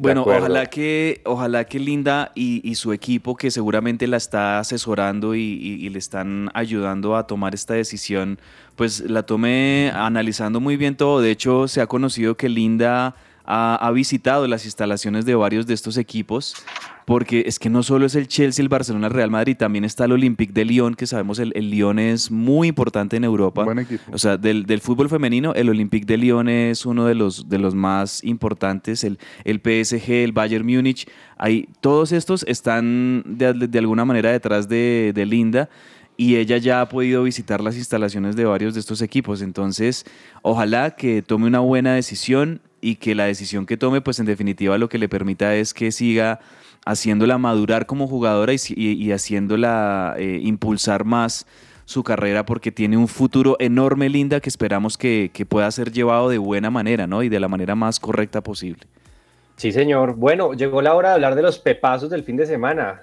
[0.00, 5.88] Bueno, ojalá que, ojalá que Linda y, su equipo, que seguramente la está asesorando y,
[5.88, 8.38] le están ayudando a tomar esta decisión,
[8.76, 11.20] pues la tome analizando muy bien todo.
[11.20, 15.96] De hecho, se ha conocido que Linda ha, visitado las instalaciones de varios de estos
[15.96, 16.54] equipos,
[17.08, 20.04] porque es que no solo es el Chelsea, el Barcelona, el Real Madrid, también está
[20.04, 23.64] el Olympique de Lyon, que sabemos el, el Lyon es muy importante en Europa.
[24.12, 27.74] O sea, del, fútbol femenino, el Olympique de Lyon es uno de los, de los
[27.74, 34.30] más importantes, el, el PSG, el Bayern Múnich, ahí, todos estos están de, alguna manera
[34.30, 35.70] detrás de, de Linda
[36.18, 39.40] y ella ya ha podido visitar las instalaciones de varios de estos equipos.
[39.40, 40.04] Entonces,
[40.42, 44.76] ojalá que tome una buena decisión y que la decisión que tome, pues en definitiva
[44.76, 46.40] lo que le permita es que siga
[46.88, 51.46] haciéndola madurar como jugadora y, haciéndola eh, impulsar más
[51.84, 56.38] su carrera porque tiene un futuro enorme, Linda, que esperamos que, pueda ser llevado de
[56.38, 57.22] buena manera, ¿no?
[57.22, 58.84] Y de la manera más correcta posible.
[59.56, 60.14] Sí, señor.
[60.16, 63.02] Bueno, llegó la hora de hablar de los pepazos del fin de semana.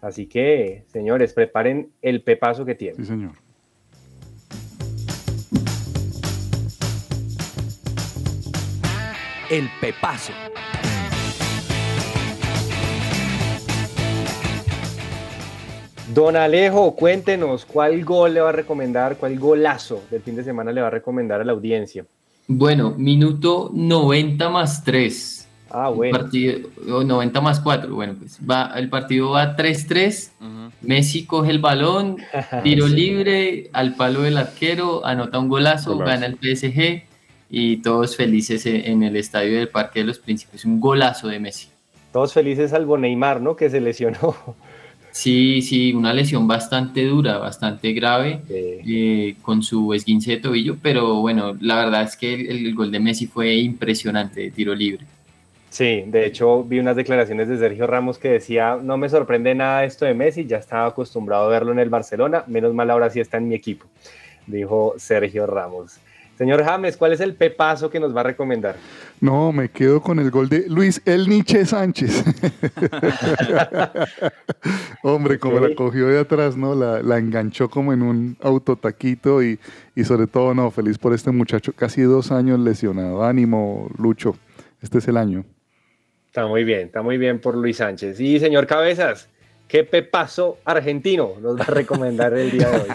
[0.00, 2.96] Así que, señores, preparen el pepazo que tienen.
[2.96, 3.32] Sí, señor.
[9.50, 10.32] el pepazo.
[16.18, 20.72] Don Alejo, cuéntenos cuál gol le va a recomendar, cuál golazo del fin de semana
[20.72, 22.04] le va a recomendar a la audiencia.
[22.48, 25.48] Bueno, minuto 90 más 3.
[25.70, 26.18] Ah, El bueno.
[26.18, 27.94] partido, oh, 90 más 4.
[27.94, 30.32] Bueno, pues va, el partido va 3-3.
[30.82, 32.16] Messi coge el balón,
[32.64, 36.10] tiro libre al palo del arquero, anota un golazo, Golazo.
[36.10, 37.04] gana el PSG
[37.48, 40.64] y todos felices e- en el estadio del Parque de los Príncipes.
[40.64, 41.68] Un golazo de Messi.
[42.12, 43.54] Todos felices salvo Neymar, ¿no?
[43.54, 44.34] Que se lesionó.
[45.18, 48.40] Sí, sí, una lesión bastante dura, bastante grave.
[48.48, 52.92] Eh, con su esguince de tobillo, pero bueno, la verdad es que el, el gol
[52.92, 55.04] de Messi fue impresionante de tiro libre.
[55.70, 59.84] Sí, de hecho vi unas declaraciones de Sergio Ramos que decía, no me sorprende nada
[59.84, 63.18] esto de Messi, ya estaba acostumbrado a verlo en el Barcelona, menos mal ahora sí
[63.18, 63.86] está en mi equipo,
[64.46, 65.98] dijo Sergio Ramos.
[66.38, 68.76] Señor James, ¿cuál es el pepazo que nos va a recomendar?
[69.20, 72.22] No, me quedo con el gol de Luis El Nietzsche Sánchez.
[75.02, 76.76] Hombre, como la cogió de atrás, ¿no?
[76.76, 79.58] La, la enganchó como en un autotaquito y,
[79.96, 83.24] y sobre todo, no, feliz por este muchacho, casi dos años lesionado.
[83.24, 84.36] Ánimo, Lucho,
[84.80, 85.44] este es el año.
[86.26, 88.20] Está muy bien, está muy bien por Luis Sánchez.
[88.20, 89.28] Y señor Cabezas,
[89.68, 92.88] ¿qué pepazo argentino nos va a recomendar el día de hoy?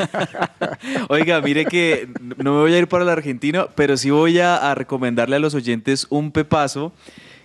[1.10, 2.08] Oiga, mire que
[2.38, 5.40] no me voy a ir para el argentino, pero sí voy a, a recomendarle a
[5.40, 6.92] los oyentes un pepazo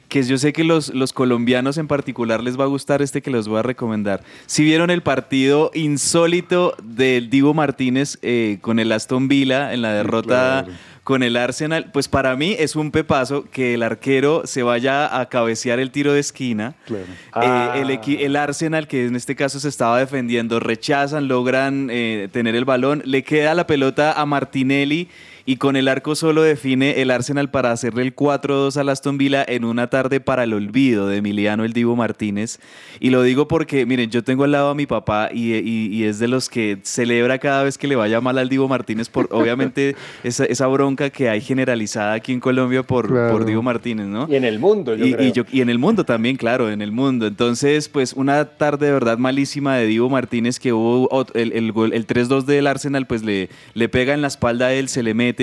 [0.09, 3.31] que yo sé que los, los colombianos en particular les va a gustar este que
[3.31, 4.23] les voy a recomendar.
[4.47, 9.93] Si vieron el partido insólito del Divo Martínez eh, con el Aston Villa en la
[9.93, 10.79] derrota claro.
[11.09, 15.27] Con el Arsenal, pues para mí es un pepazo que el arquero se vaya a
[15.31, 16.75] cabecear el tiro de esquina.
[16.85, 17.07] Claro.
[17.33, 17.73] Ah.
[17.77, 22.29] Eh, el, equi- el Arsenal, que en este caso se estaba defendiendo, rechazan, logran eh,
[22.31, 25.09] tener el balón, le queda la pelota a Martinelli
[25.51, 29.43] y con el arco solo define el Arsenal para hacerle el 4-2 al Aston Villa
[29.49, 32.59] en una tarde para el olvido de Emiliano el Divo Martínez.
[33.01, 36.05] Y lo digo porque, miren, yo tengo al lado a mi papá y, y- y
[36.05, 39.27] es de los que celebra cada vez que le vaya mal al Divo Martínez por,
[39.33, 43.33] obviamente, esa, esa bronca que hay generalizada aquí en Colombia por, Claro.
[43.33, 44.27] por Divo Martínez, ¿no?
[44.29, 45.27] Y en el mundo, yo y, creo.
[45.29, 47.27] y yo- y en el mundo también, claro, en el mundo.
[47.27, 51.95] Entonces, pues una tarde de verdad malísima de Divo Martínez que hubo el, el, gol-
[51.95, 55.15] el 3-2 del Arsenal, pues le, le pega en la espalda a él, se le
[55.15, 55.38] mete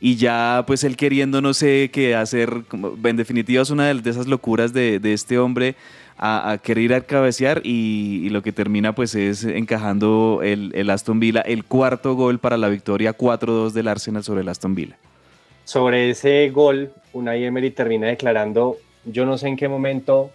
[0.00, 2.62] y ya pues él queriendo no sé qué hacer,
[3.04, 5.74] en definitiva es una de, esas locuras de, este hombre
[6.16, 11.20] a, querer ir a cabecear y, lo que termina pues es encajando el, el Aston
[11.20, 14.96] Villa, el cuarto gol para la victoria 4-2 del Arsenal sobre el Aston Villa.
[15.64, 20.30] Sobre ese gol, Unai Emery termina declarando, yo no sé en qué momento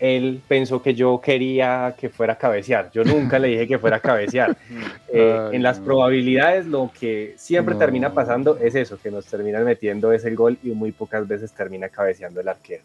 [0.00, 2.90] él pensó que yo quería que fuera a cabecear.
[2.92, 4.56] Yo nunca le dije que fuera a cabecear.
[5.12, 5.86] Eh, Ay, en las no.
[5.86, 7.80] probabilidades lo que siempre No.
[7.80, 11.88] termina pasando es eso, que nos terminan metiendo ese gol y muy pocas veces termina
[11.88, 12.84] cabeceando el arquero.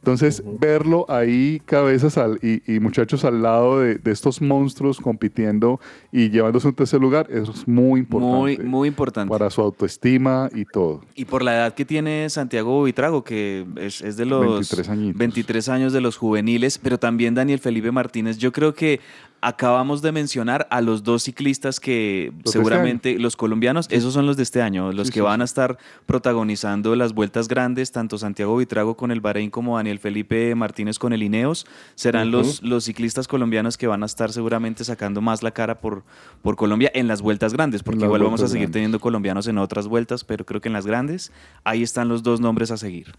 [0.00, 5.80] Entonces, verlo ahí, cabezas al- y, y muchachos al lado de, de estos monstruos compitiendo
[6.12, 9.28] y llevándose un tercer lugar, eso es muy importante Muy, muy importante.
[9.28, 11.00] para su autoestima y todo.
[11.16, 15.18] Y por la edad que tiene Santiago Buitrago, que es, es de los 23 añitos.
[15.18, 18.38] 23 años de los juveniles, pero también Daniel Felipe Martínez.
[18.38, 19.00] Yo creo que
[19.40, 24.26] acabamos de mencionar a los dos ciclistas que Los de seguramente los colombianos, esos son
[24.26, 25.42] los de este año, los Sí, que sí, van sí.
[25.42, 30.54] a estar protagonizando las vueltas grandes, tanto Santiago Buitrago con el Bahrein como Daniel Felipe
[30.54, 35.20] Martínez con el Ineos, serán los, los ciclistas colombianos que van a estar seguramente sacando
[35.20, 36.02] más la cara por,
[36.42, 38.72] por Colombia en las vueltas grandes, porque las igual vamos a seguir grandes.
[38.72, 41.32] teniendo colombianos en otras vueltas, pero creo que en las grandes,
[41.64, 43.14] ahí están los dos nombres a seguir.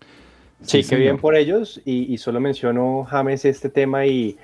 [0.61, 1.21] Sí, Sí, qué bien señor.
[1.21, 1.81] por ellos.
[1.85, 4.37] Y, y solo menciono James este tema y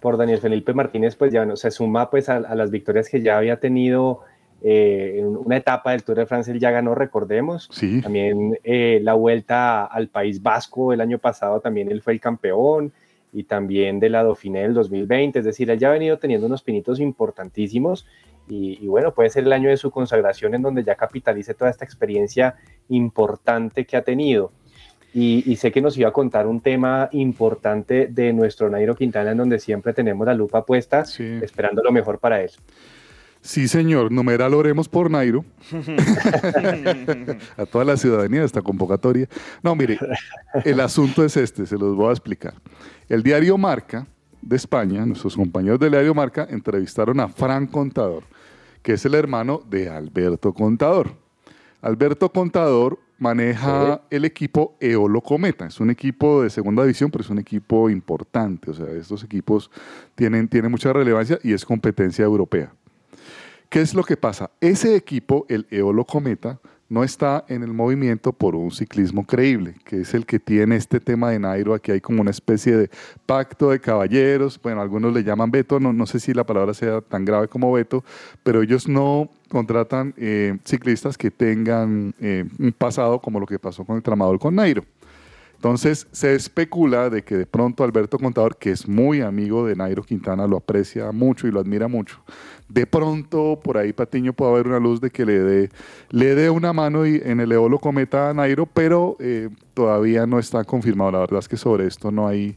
[0.00, 3.22] por Daniel Felipe Martínez, pues ya no, se suma pues a, a las victorias que
[3.22, 4.20] ya había tenido
[4.62, 7.68] eh, en una etapa del Tour de Francia, él ya ganó, recordemos.
[7.70, 12.20] Sí, También eh, la vuelta al País Vasco el año pasado, también él fue el
[12.20, 12.92] campeón
[13.32, 15.38] y también de la Dauphiné del 2020.
[15.38, 18.06] Es decir, él ya ha venido teniendo unos pinitos importantísimos
[18.48, 21.70] y, y bueno, puede ser el año de su consagración en donde ya capitalice toda
[21.70, 22.56] esta experiencia
[22.88, 24.52] importante que ha tenido.
[25.12, 29.32] Y, y sé que nos iba a contar un tema importante de nuestro Nairo Quintana,
[29.32, 31.40] en donde siempre tenemos la lupa puesta, sí.
[31.42, 32.50] esperando lo mejor para él.
[33.42, 34.12] Sí, señor.
[34.12, 35.44] Numeral oremos por Nairo.
[37.56, 39.28] a toda la ciudadanía de esta convocatoria.
[39.62, 39.98] No, mire,
[40.64, 42.54] el asunto es este, se los voy a explicar.
[43.08, 44.06] El diario Marca
[44.42, 48.24] de España, nuestros compañeros del diario Marca, entrevistaron a Fran Contador,
[48.82, 51.12] que es el hermano de Alberto Contador.
[51.80, 55.66] Alberto Contador maneja el equipo Eolo Cometa.
[55.66, 58.70] Es un equipo de segunda división, pero es un equipo importante.
[58.70, 59.70] O sea, estos equipos
[60.16, 62.72] tienen, tienen mucha relevancia y es competencia europea.
[63.68, 64.50] ¿Qué es lo que pasa?
[64.60, 66.58] Ese equipo, el Eolo Cometa,
[66.90, 70.98] no está en el movimiento por un ciclismo creíble, que es el que tiene este
[70.98, 71.72] tema de Nairo.
[71.72, 72.90] Aquí hay como una especie de
[73.26, 74.60] pacto de caballeros.
[74.60, 77.72] Bueno, algunos le llaman veto, no, no sé si la palabra sea tan grave como
[77.72, 78.04] veto,
[78.42, 83.84] pero ellos no contratan eh, ciclistas que tengan eh, un pasado como lo que pasó
[83.84, 84.84] con el tramador con Nairo.
[85.60, 90.02] Entonces se especula de que de pronto Alberto Contador, que es muy amigo de Nairo
[90.02, 92.22] Quintana, lo aprecia mucho y lo admira mucho.
[92.70, 95.68] De pronto por ahí Patiño puede haber una luz de que le dé
[96.08, 100.38] le dé una mano y en el Eolo Cometa a Nairo, pero eh, todavía no
[100.38, 101.12] está confirmado.
[101.12, 102.56] La verdad es que sobre esto no hay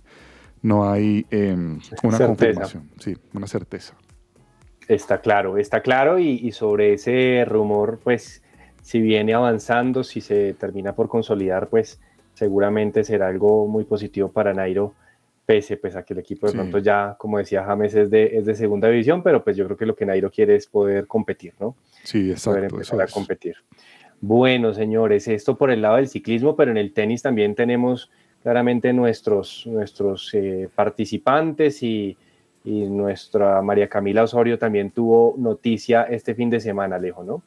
[0.61, 1.53] no hay eh,
[2.03, 2.25] una Certeza.
[2.25, 3.95] confirmación, sí, una certeza.
[4.87, 8.41] Está claro, está claro y, y sobre ese rumor, pues
[8.81, 11.99] si viene avanzando, si se termina por consolidar, pues
[12.33, 14.93] seguramente será algo muy positivo para Nairo,
[15.45, 16.57] pese pues, a que el equipo de Sí.
[16.57, 19.77] pronto ya, como decía James, es de, es de segunda división, pero pues yo creo
[19.77, 21.75] que lo que Nairo quiere es poder competir, ¿no?
[22.03, 22.59] Sí, poder exacto.
[22.75, 23.55] empezar eso a competir.
[24.21, 28.09] Bueno, señores, esto por el lado del ciclismo, pero en el tenis también tenemos
[28.41, 32.17] claramente nuestros, nuestros eh, participantes y,
[32.63, 37.43] y nuestra María Camila Osorio también tuvo noticia este fin de semana, Alejo, ¿no?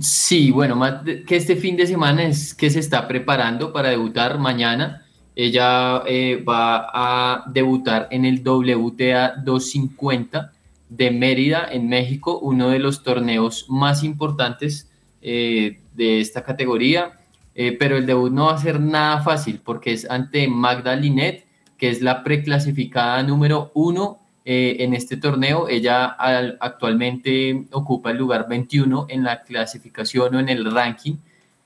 [0.00, 4.38] Sí, bueno, más que este fin de semana es que se está preparando para debutar
[4.38, 5.04] mañana.
[5.36, 10.52] Ella eh, va a debutar en el WTA 250
[10.88, 14.90] de Mérida, en México, uno de los torneos más importantes
[15.20, 17.12] eh, de esta categoría.
[17.54, 21.44] Eh, pero el debut no va a ser nada fácil porque es ante Magda Linet,
[21.76, 24.20] que es la preclasificada número uno
[24.50, 25.68] eh, en este torneo.
[25.68, 31.16] Ella al- actualmente ocupa el lugar 21 en la clasificación o en el ranking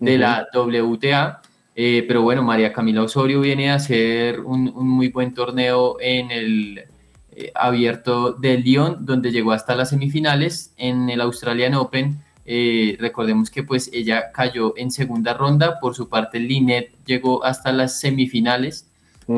[0.01, 1.41] de la WTA.
[1.77, 6.31] Eh, pero bueno, María Camila Osorio viene a hacer un, un muy buen torneo en
[6.33, 6.83] el
[7.37, 12.19] eh, abierto de Lyon, donde llegó hasta las semifinales en el Australian Open.
[12.45, 17.71] Eh, recordemos que pues ella cayó en segunda ronda, por su parte Linet llegó hasta
[17.71, 18.89] las semifinales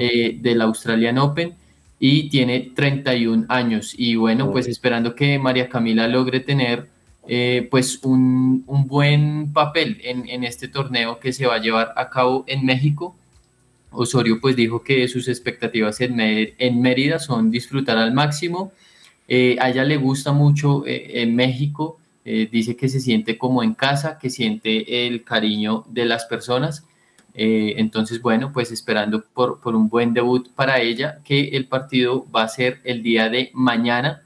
[0.01, 1.53] eh, del Australian Open
[1.99, 3.95] y tiene 31 años.
[3.97, 6.89] Y bueno, pues esperando que María Camila logre tener
[7.27, 11.93] eh, pues un, un buen papel en, en este torneo que se va a llevar
[11.97, 13.17] a cabo en México.
[13.91, 18.73] Osorio pues dijo que sus expectativas en, en Mérida son disfrutar al máximo,
[19.27, 23.63] Eh, a ella le gusta mucho eh, en México, eh, dice que se siente como
[23.63, 26.85] en casa, que siente el cariño de las personas.
[27.35, 32.45] Entonces, bueno, pues esperando por, por, un buen debut para ella, que el partido va
[32.45, 34.23] a ser el día de mañana.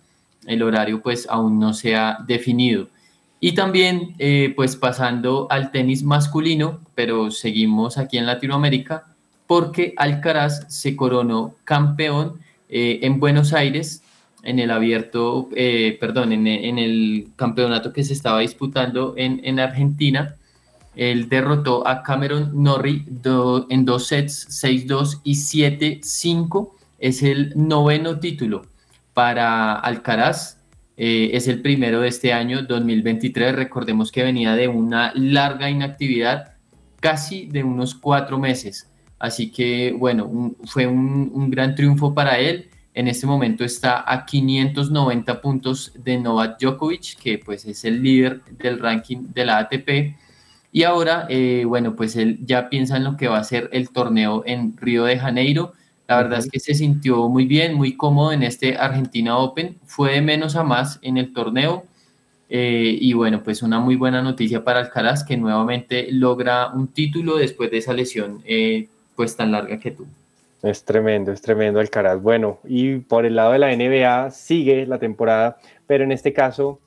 [0.47, 2.89] El horario pues aún no se ha definido.
[3.41, 4.15] Y también
[4.57, 9.07] pues pasando al tenis masculino, pero seguimos aquí en Latinoamérica,
[9.47, 14.03] porque Alcaraz se coronó campeón en Buenos Aires
[14.43, 16.47] en el abierto, eh, perdón, en,
[16.79, 20.37] el campeonato que se estaba disputando en, Argentina.
[20.99, 23.05] Él derrotó a Cameron Norrie
[23.70, 26.72] en dos sets, 6-2 y 7-5.
[26.99, 28.66] Es el noveno título
[29.14, 30.59] para Alcaraz.
[30.96, 33.55] Eh, es el primero de este año, 2023.
[33.55, 36.57] Recordemos que venía de una larga inactividad,
[37.01, 38.90] casi de unos cuatro meses.
[39.18, 42.68] Así que, bueno, fue un, un gran triunfo para él
[42.99, 48.42] en este momento está a 590 puntos de Novak Djokovic, que pues es el líder
[48.59, 50.16] del ranking de la ATP.
[50.71, 53.91] Y ahora, eh, bueno, pues él ya piensa en lo que va a ser el
[53.91, 55.73] torneo en Río de Janeiro.
[56.07, 59.79] La verdad es que se sintió muy bien, muy cómodo en este Argentina Open.
[59.87, 61.85] Fue de menos a más en el torneo.
[62.51, 67.37] Eh, y bueno, pues una muy buena noticia para Alcaraz, que nuevamente logra un título
[67.37, 70.09] después de esa lesión eh, pues tan larga que tuvo.
[70.62, 72.21] Es tremendo, es tremendo Alcaraz.
[72.21, 76.81] Bueno, y por el lado de la NBA sigue la temporada, pero en este caso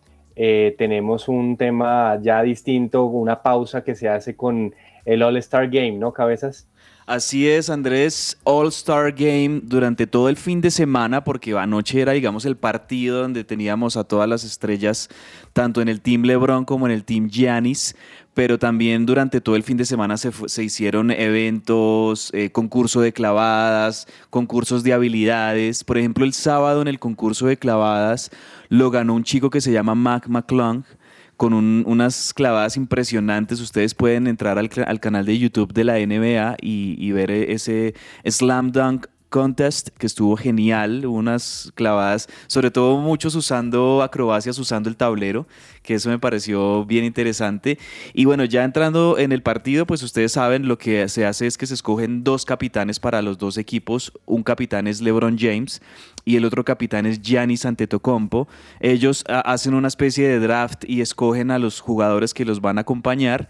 [0.44, 4.74] eh, tenemos un tema ya distinto, una pausa que se hace con
[5.06, 6.68] el All-Star Game, ¿no, Cabezas?
[7.06, 12.46] Así es, Andrés, All-Star Game durante todo el fin de semana, porque anoche era, digamos,
[12.46, 15.10] el partido donde teníamos a todas las estrellas,
[15.54, 17.96] tanto en el Team LeBron como en el Team Giannis
[18.34, 24.08] pero también durante todo el fin de semana se, hicieron eventos, eh, concurso de clavadas,
[24.30, 25.84] concursos de habilidades.
[25.84, 28.32] Por ejemplo, el sábado en el concurso de clavadas
[28.70, 30.84] lo ganó un chico que se llama Mac McClung
[31.36, 33.60] con unas clavadas impresionantes.
[33.60, 38.72] Ustedes pueden entrar al, canal de YouTube de la NBA y, y ver ese slam
[38.72, 45.48] dunk contest que estuvo genial, unas clavadas, sobre todo muchos usando acrobacias, usando el tablero,
[45.82, 47.78] que eso me pareció bien interesante.
[48.14, 51.58] Y bueno, ya entrando en el partido, pues ustedes saben lo que se hace es
[51.58, 54.14] que se escogen dos capitanes para los dos equipos.
[54.26, 55.82] Un capitán es LeBron James
[56.26, 58.48] y el otro capitán es Giannis Antetokounmpo.
[58.80, 62.78] Ellos ah, hacen una especie de draft y escogen a los jugadores que los van
[62.78, 63.50] a acompañar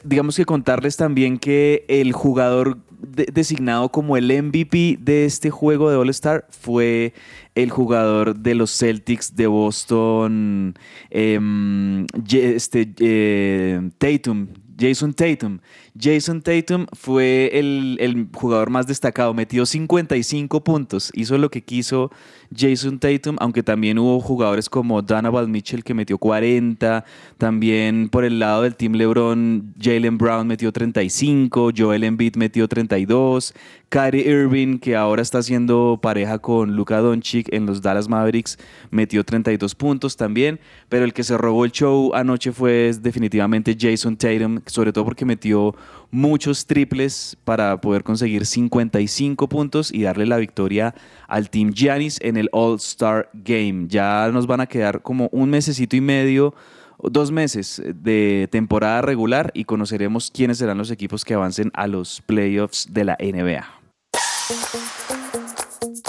[0.05, 5.97] digamos que contarles también que el jugador designado como el MVP de este juego de
[5.97, 7.15] All Star fue
[7.55, 10.75] el jugador de los Celtics de Boston,
[11.11, 14.49] em, este, eh, Tatum,
[14.79, 15.59] Jason Tatum.
[15.99, 22.11] Jason Tatum fue el, jugador más destacado, metió 55 puntos, hizo lo que quiso
[22.57, 27.05] Jason Tatum, aunque también hubo jugadores como Donovan Mitchell que metió 40,
[27.39, 33.55] también por el lado del Team LeBron, Jalen Brown metió 35, Joel Embiid metió 32,
[33.89, 38.59] Kyrie Irving, que ahora está haciendo pareja con Luka Doncic en los Dallas Mavericks,
[38.91, 44.17] metió 32 puntos también, pero el que se robó el show anoche fue definitivamente Jason
[44.17, 45.75] Tatum, sobre todo porque metió
[46.11, 50.95] muchos triples para poder conseguir 55 puntos y darle la victoria
[51.29, 53.87] al Team Giannis en el All-Star Game.
[53.89, 56.55] Ya nos van a quedar como un mesecito y medio
[57.03, 62.23] dos meses de temporada regular y conoceremos quiénes serán los equipos que avancen a los
[62.23, 63.67] playoffs de la NBA.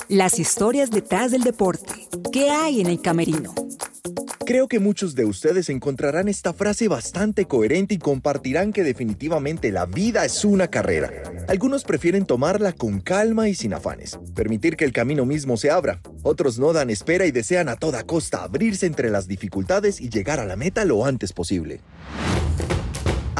[0.09, 2.09] Las historias detrás del deporte.
[2.31, 3.53] ¿Qué hay en el camerino?
[4.45, 9.85] Creo que muchos de ustedes encontrarán esta frase bastante coherente y compartirán que definitivamente la
[9.85, 11.11] vida es una carrera.
[11.47, 16.01] Algunos prefieren tomarla con calma y sin afanes, permitir que el camino mismo se abra.
[16.23, 20.39] Otros no dan espera y desean a toda costa abrirse entre las dificultades y llegar
[20.39, 21.81] a la meta lo antes posible.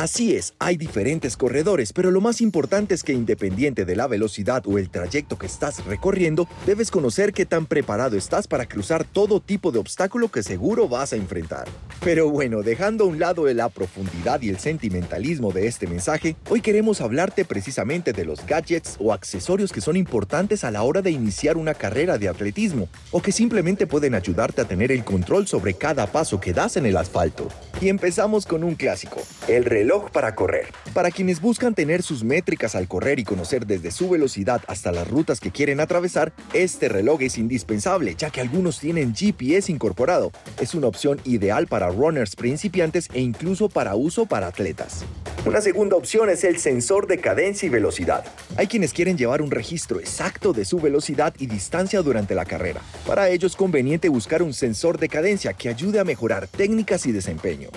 [0.02, 4.66] Así es, hay diferentes corredores, pero lo más importante es que independiente de la velocidad
[4.66, 9.40] o el trayecto que estás recorriendo, debes conocer qué tan preparado estás para cruzar todo
[9.40, 11.68] tipo de obstáculo que seguro vas a enfrentar.
[12.04, 16.62] Pero bueno, dejando a un lado la profundidad y el sentimentalismo de este mensaje, hoy
[16.62, 21.12] queremos hablarte precisamente de los gadgets o accesorios que son importantes a la hora de
[21.12, 25.76] iniciar una carrera de atletismo, o que simplemente pueden ayudarte a tener el control sobre
[25.76, 27.50] cada paso que das en el asfalto.
[27.80, 30.68] Y empezamos con un clásico, el reloj para correr.
[30.94, 35.08] Para quienes buscan tener sus métricas al correr y conocer desde su velocidad hasta las
[35.10, 40.32] rutas que quieren atravesar, este reloj es indispensable, ya que algunos tienen GPS incorporado.
[40.60, 45.04] Es una opción ideal para runners principiantes e incluso para uso para atletas.
[45.46, 48.24] Una segunda opción es el sensor de cadencia y velocidad.
[48.58, 52.82] Hay quienes quieren llevar un registro exacto de su velocidad y distancia durante la carrera.
[53.08, 57.12] Para ello es conveniente buscar un sensor de cadencia que ayude a mejorar técnicas y
[57.12, 57.70] desempeño.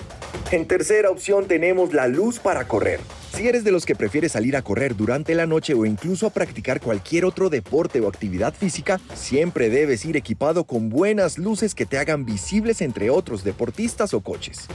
[0.51, 2.99] En tercera opción tenemos la luz para correr.
[3.35, 6.29] Si eres de los que prefiere salir a correr durante la noche o incluso a
[6.29, 11.85] practicar cualquier otro deporte o actividad física, siempre debes ir equipado con buenas luces que
[11.85, 14.69] te hagan visibles entre otros deportistas o coches.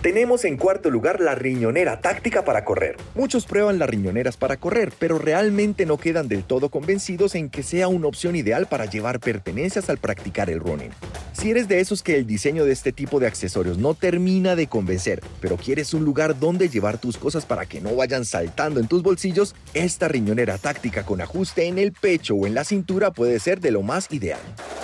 [0.00, 2.96] Tenemos en cuarto lugar la riñonera táctica para correr.
[3.14, 7.62] Muchos prueban las riñoneras para correr, pero realmente no quedan del todo convencidos en que
[7.62, 10.92] sea una opción ideal para llevar pertenencias al practicar el running.
[11.32, 14.68] Si eres de esos que el diseño de este tipo de accesorios no termina de
[14.68, 18.86] convencer, pero quieres un lugar donde llevar tus cosas para que no vayan saltando en
[18.86, 23.40] tus bolsillos, esta riñonera táctica con ajuste en el pecho o en la cintura puede
[23.40, 24.38] ser de lo más ideal.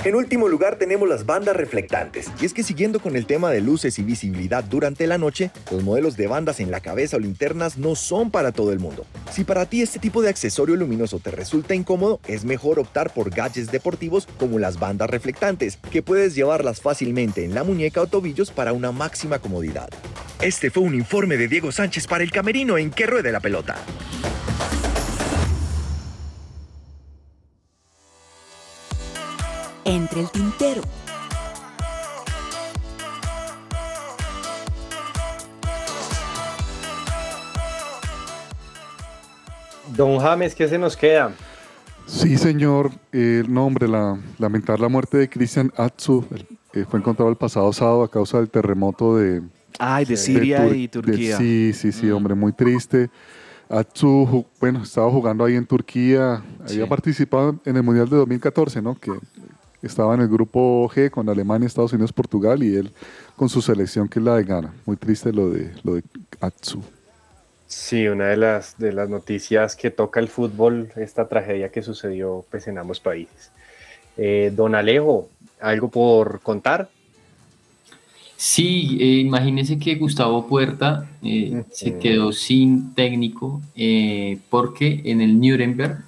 [0.04, 3.60] En último lugar tenemos las bandas reflectantes, y es que siguiendo con el tema de
[3.60, 7.78] luces y visibilidad durante la noche, los modelos de bandas en la cabeza o linternas
[7.78, 9.06] no son para todo el mundo.
[9.30, 13.30] Si para ti este tipo de accesorio luminoso te resulta incómodo, es mejor optar por
[13.30, 18.50] gadgets deportivos como las bandas reflectantes, que puedes llevarlas fácilmente en la muñeca o tobillos
[18.50, 19.90] para una máxima comodidad.
[20.42, 23.76] Este fue un informe de Diego Sánchez para el Camerino en que ruede la pelota.
[29.84, 30.80] Entre el tintero.
[39.94, 41.32] Don James, ¿qué se nos queda?
[42.06, 42.92] Sí, señor.
[43.12, 46.24] El nombre, la, lamentar la muerte de Christian Atsu.
[46.72, 49.42] eh, fue encontrado el pasado sábado a causa del terremoto de,
[49.78, 51.36] Ay, de de Siria y de- Turquía.
[51.36, 52.14] sí, sí, sí, Mm.
[52.14, 53.10] hombre, muy triste.
[53.68, 58.94] Atsu, bueno, estaba jugando ahí en Turquía, había participado en el Mundial de 2014, ¿no?
[58.98, 59.12] Que
[59.82, 62.92] estaba en el grupo G con Alemania, Estados Unidos, Portugal y él
[63.34, 64.74] con su selección que es la de Ghana.
[64.84, 66.02] Muy triste lo de, lo de
[66.40, 66.82] Atsu.
[67.66, 72.44] Sí, una de las, de las noticias que toca el fútbol, esta tragedia que sucedió
[72.50, 73.50] pues, en ambos países.
[74.18, 76.90] Eh, don Alejo, ¿algo por contar?
[78.44, 85.40] Sí, eh, imagínese que Gustavo Puerta eh, se quedó sin técnico eh, porque en el
[85.40, 86.02] Nuremberg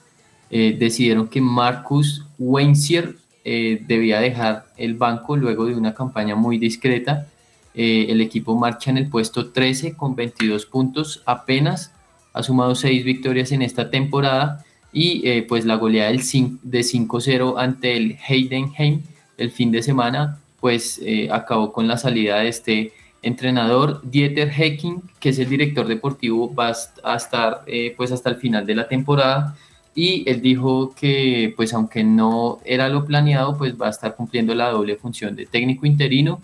[0.51, 3.15] eh, decidieron que Marcus Weinzier
[3.45, 7.29] eh, debía dejar el banco luego de una campaña muy discreta.
[7.73, 11.93] El equipo marcha en el puesto 13 con 22 puntos apenas,
[12.33, 16.19] ha sumado 6 victorias en esta temporada y pues la goleada del
[16.65, 19.03] de 5-0 ante el Heidenheim
[19.39, 25.03] el fin de semana pues eh, acabó con la salida de este entrenador Dieter Hecking,
[25.21, 28.65] que es el director deportivo, va a est- a estar eh, pues hasta el final
[28.65, 29.55] de la temporada
[29.95, 34.55] y él dijo que pues aunque no era lo planeado, pues va a estar cumpliendo
[34.55, 36.41] la doble función de técnico interino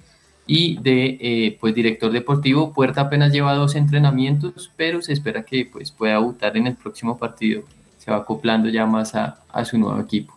[0.47, 2.75] y de eh, pues director deportivo.
[2.75, 7.17] Puerta apenas lleva dos entrenamientos, pero se espera que pues pueda debutar en el próximo
[7.17, 7.63] partido.
[7.97, 10.37] Se va acoplando ya más a, a su nuevo equipo.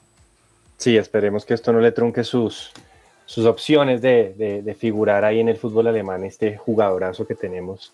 [0.78, 2.72] Sí, esperemos que esto no le trunque sus,
[3.26, 7.94] sus opciones de, de- de figurar ahí en el fútbol alemán, este jugadorazo que tenemos.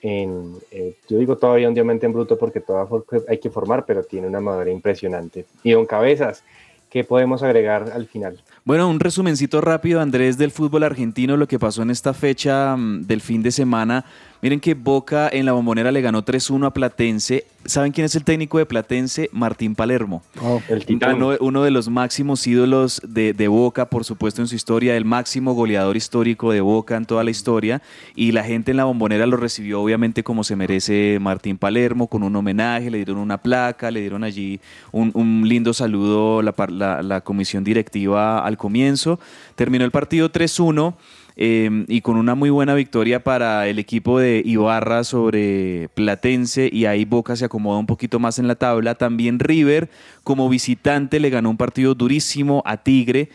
[0.00, 3.84] En, eh, yo digo todavía un diamante en bruto porque todavía for- hay que formar,
[3.86, 5.44] pero tiene una madera impresionante.
[5.62, 6.42] Y don Cabezas,
[6.90, 8.42] ¿qué podemos agregar al final?
[8.64, 13.02] Bueno, un resumencito rápido, Andrés, del fútbol argentino, lo que pasó en esta fecha mm,
[13.06, 14.04] del fin de semana.
[14.42, 17.44] Miren que Boca en la bombonera le ganó 3-1 a Platense.
[17.64, 19.30] ¿Saben quién es el técnico de Platense?
[19.32, 20.24] Martín Palermo.
[20.68, 21.14] El titán.
[21.14, 25.04] Uno, uno de los máximos ídolos de, de Boca, por supuesto, en su historia, el
[25.04, 27.82] máximo goleador histórico de Boca en toda la historia.
[28.16, 32.24] Y la gente en la bombonera lo recibió, obviamente, como se merece Martín Palermo, con
[32.24, 34.58] un homenaje, le dieron una placa, le dieron allí
[34.90, 39.20] un, un lindo saludo la- la comisión directiva al comienzo.
[39.54, 40.94] Terminó el partido 3-1.
[41.36, 46.84] Eh, y con una muy buena victoria para el equipo de Ibarra sobre Platense y
[46.84, 48.94] ahí Boca se acomoda un poquito más en la tabla.
[48.94, 49.90] También River
[50.24, 53.30] como visitante le ganó un partido durísimo a Tigre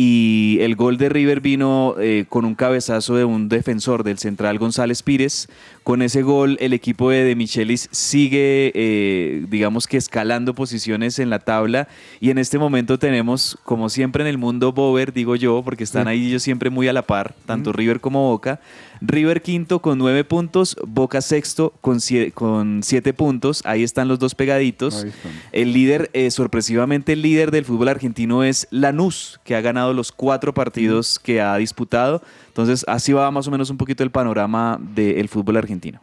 [0.00, 4.56] y el gol de River vino eh, con un cabezazo de un defensor del central
[4.56, 5.48] González Pires.
[5.82, 11.30] Con ese gol el equipo de, de Michelis sigue, eh, digamos que escalando posiciones en
[11.30, 11.88] la tabla
[12.20, 16.06] y en este momento tenemos, como siempre en el mundo Bover, digo yo, porque están
[16.06, 18.60] ahí ellos siempre muy a la par, tanto River como Boca.
[19.00, 24.18] River quinto con nueve puntos, Boca sexto con, sie- con siete puntos, ahí están los
[24.18, 25.06] dos pegaditos.
[25.52, 30.12] El líder, eh, sorpresivamente el líder del fútbol argentino es Lanús, que ha ganado los
[30.12, 32.22] cuatro partidos que ha disputado.
[32.48, 36.00] Entonces, así va más o menos un poquito el panorama del fútbol argentino.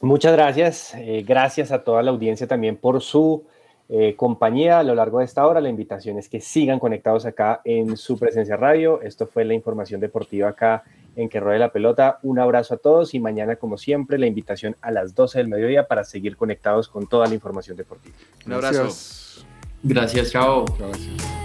[0.00, 0.94] Muchas gracias.
[0.96, 3.44] eh, gracias a toda la audiencia también por su
[3.88, 5.60] eh, compañía a lo largo de esta hora.
[5.60, 9.00] La invitación es que sigan conectados acá en su presencia radio.
[9.02, 10.82] Esto fue la información deportiva acá
[11.16, 12.18] en Que Ruede la Pelota.
[12.22, 15.86] Un abrazo a todos y mañana, como siempre, la invitación a las 12 del mediodía
[15.86, 18.14] para seguir conectados con toda la información deportiva.
[18.46, 18.82] Un abrazo.
[18.82, 19.46] Gracias.
[19.82, 20.64] Gracias, chao.
[20.78, 21.43] Gracias.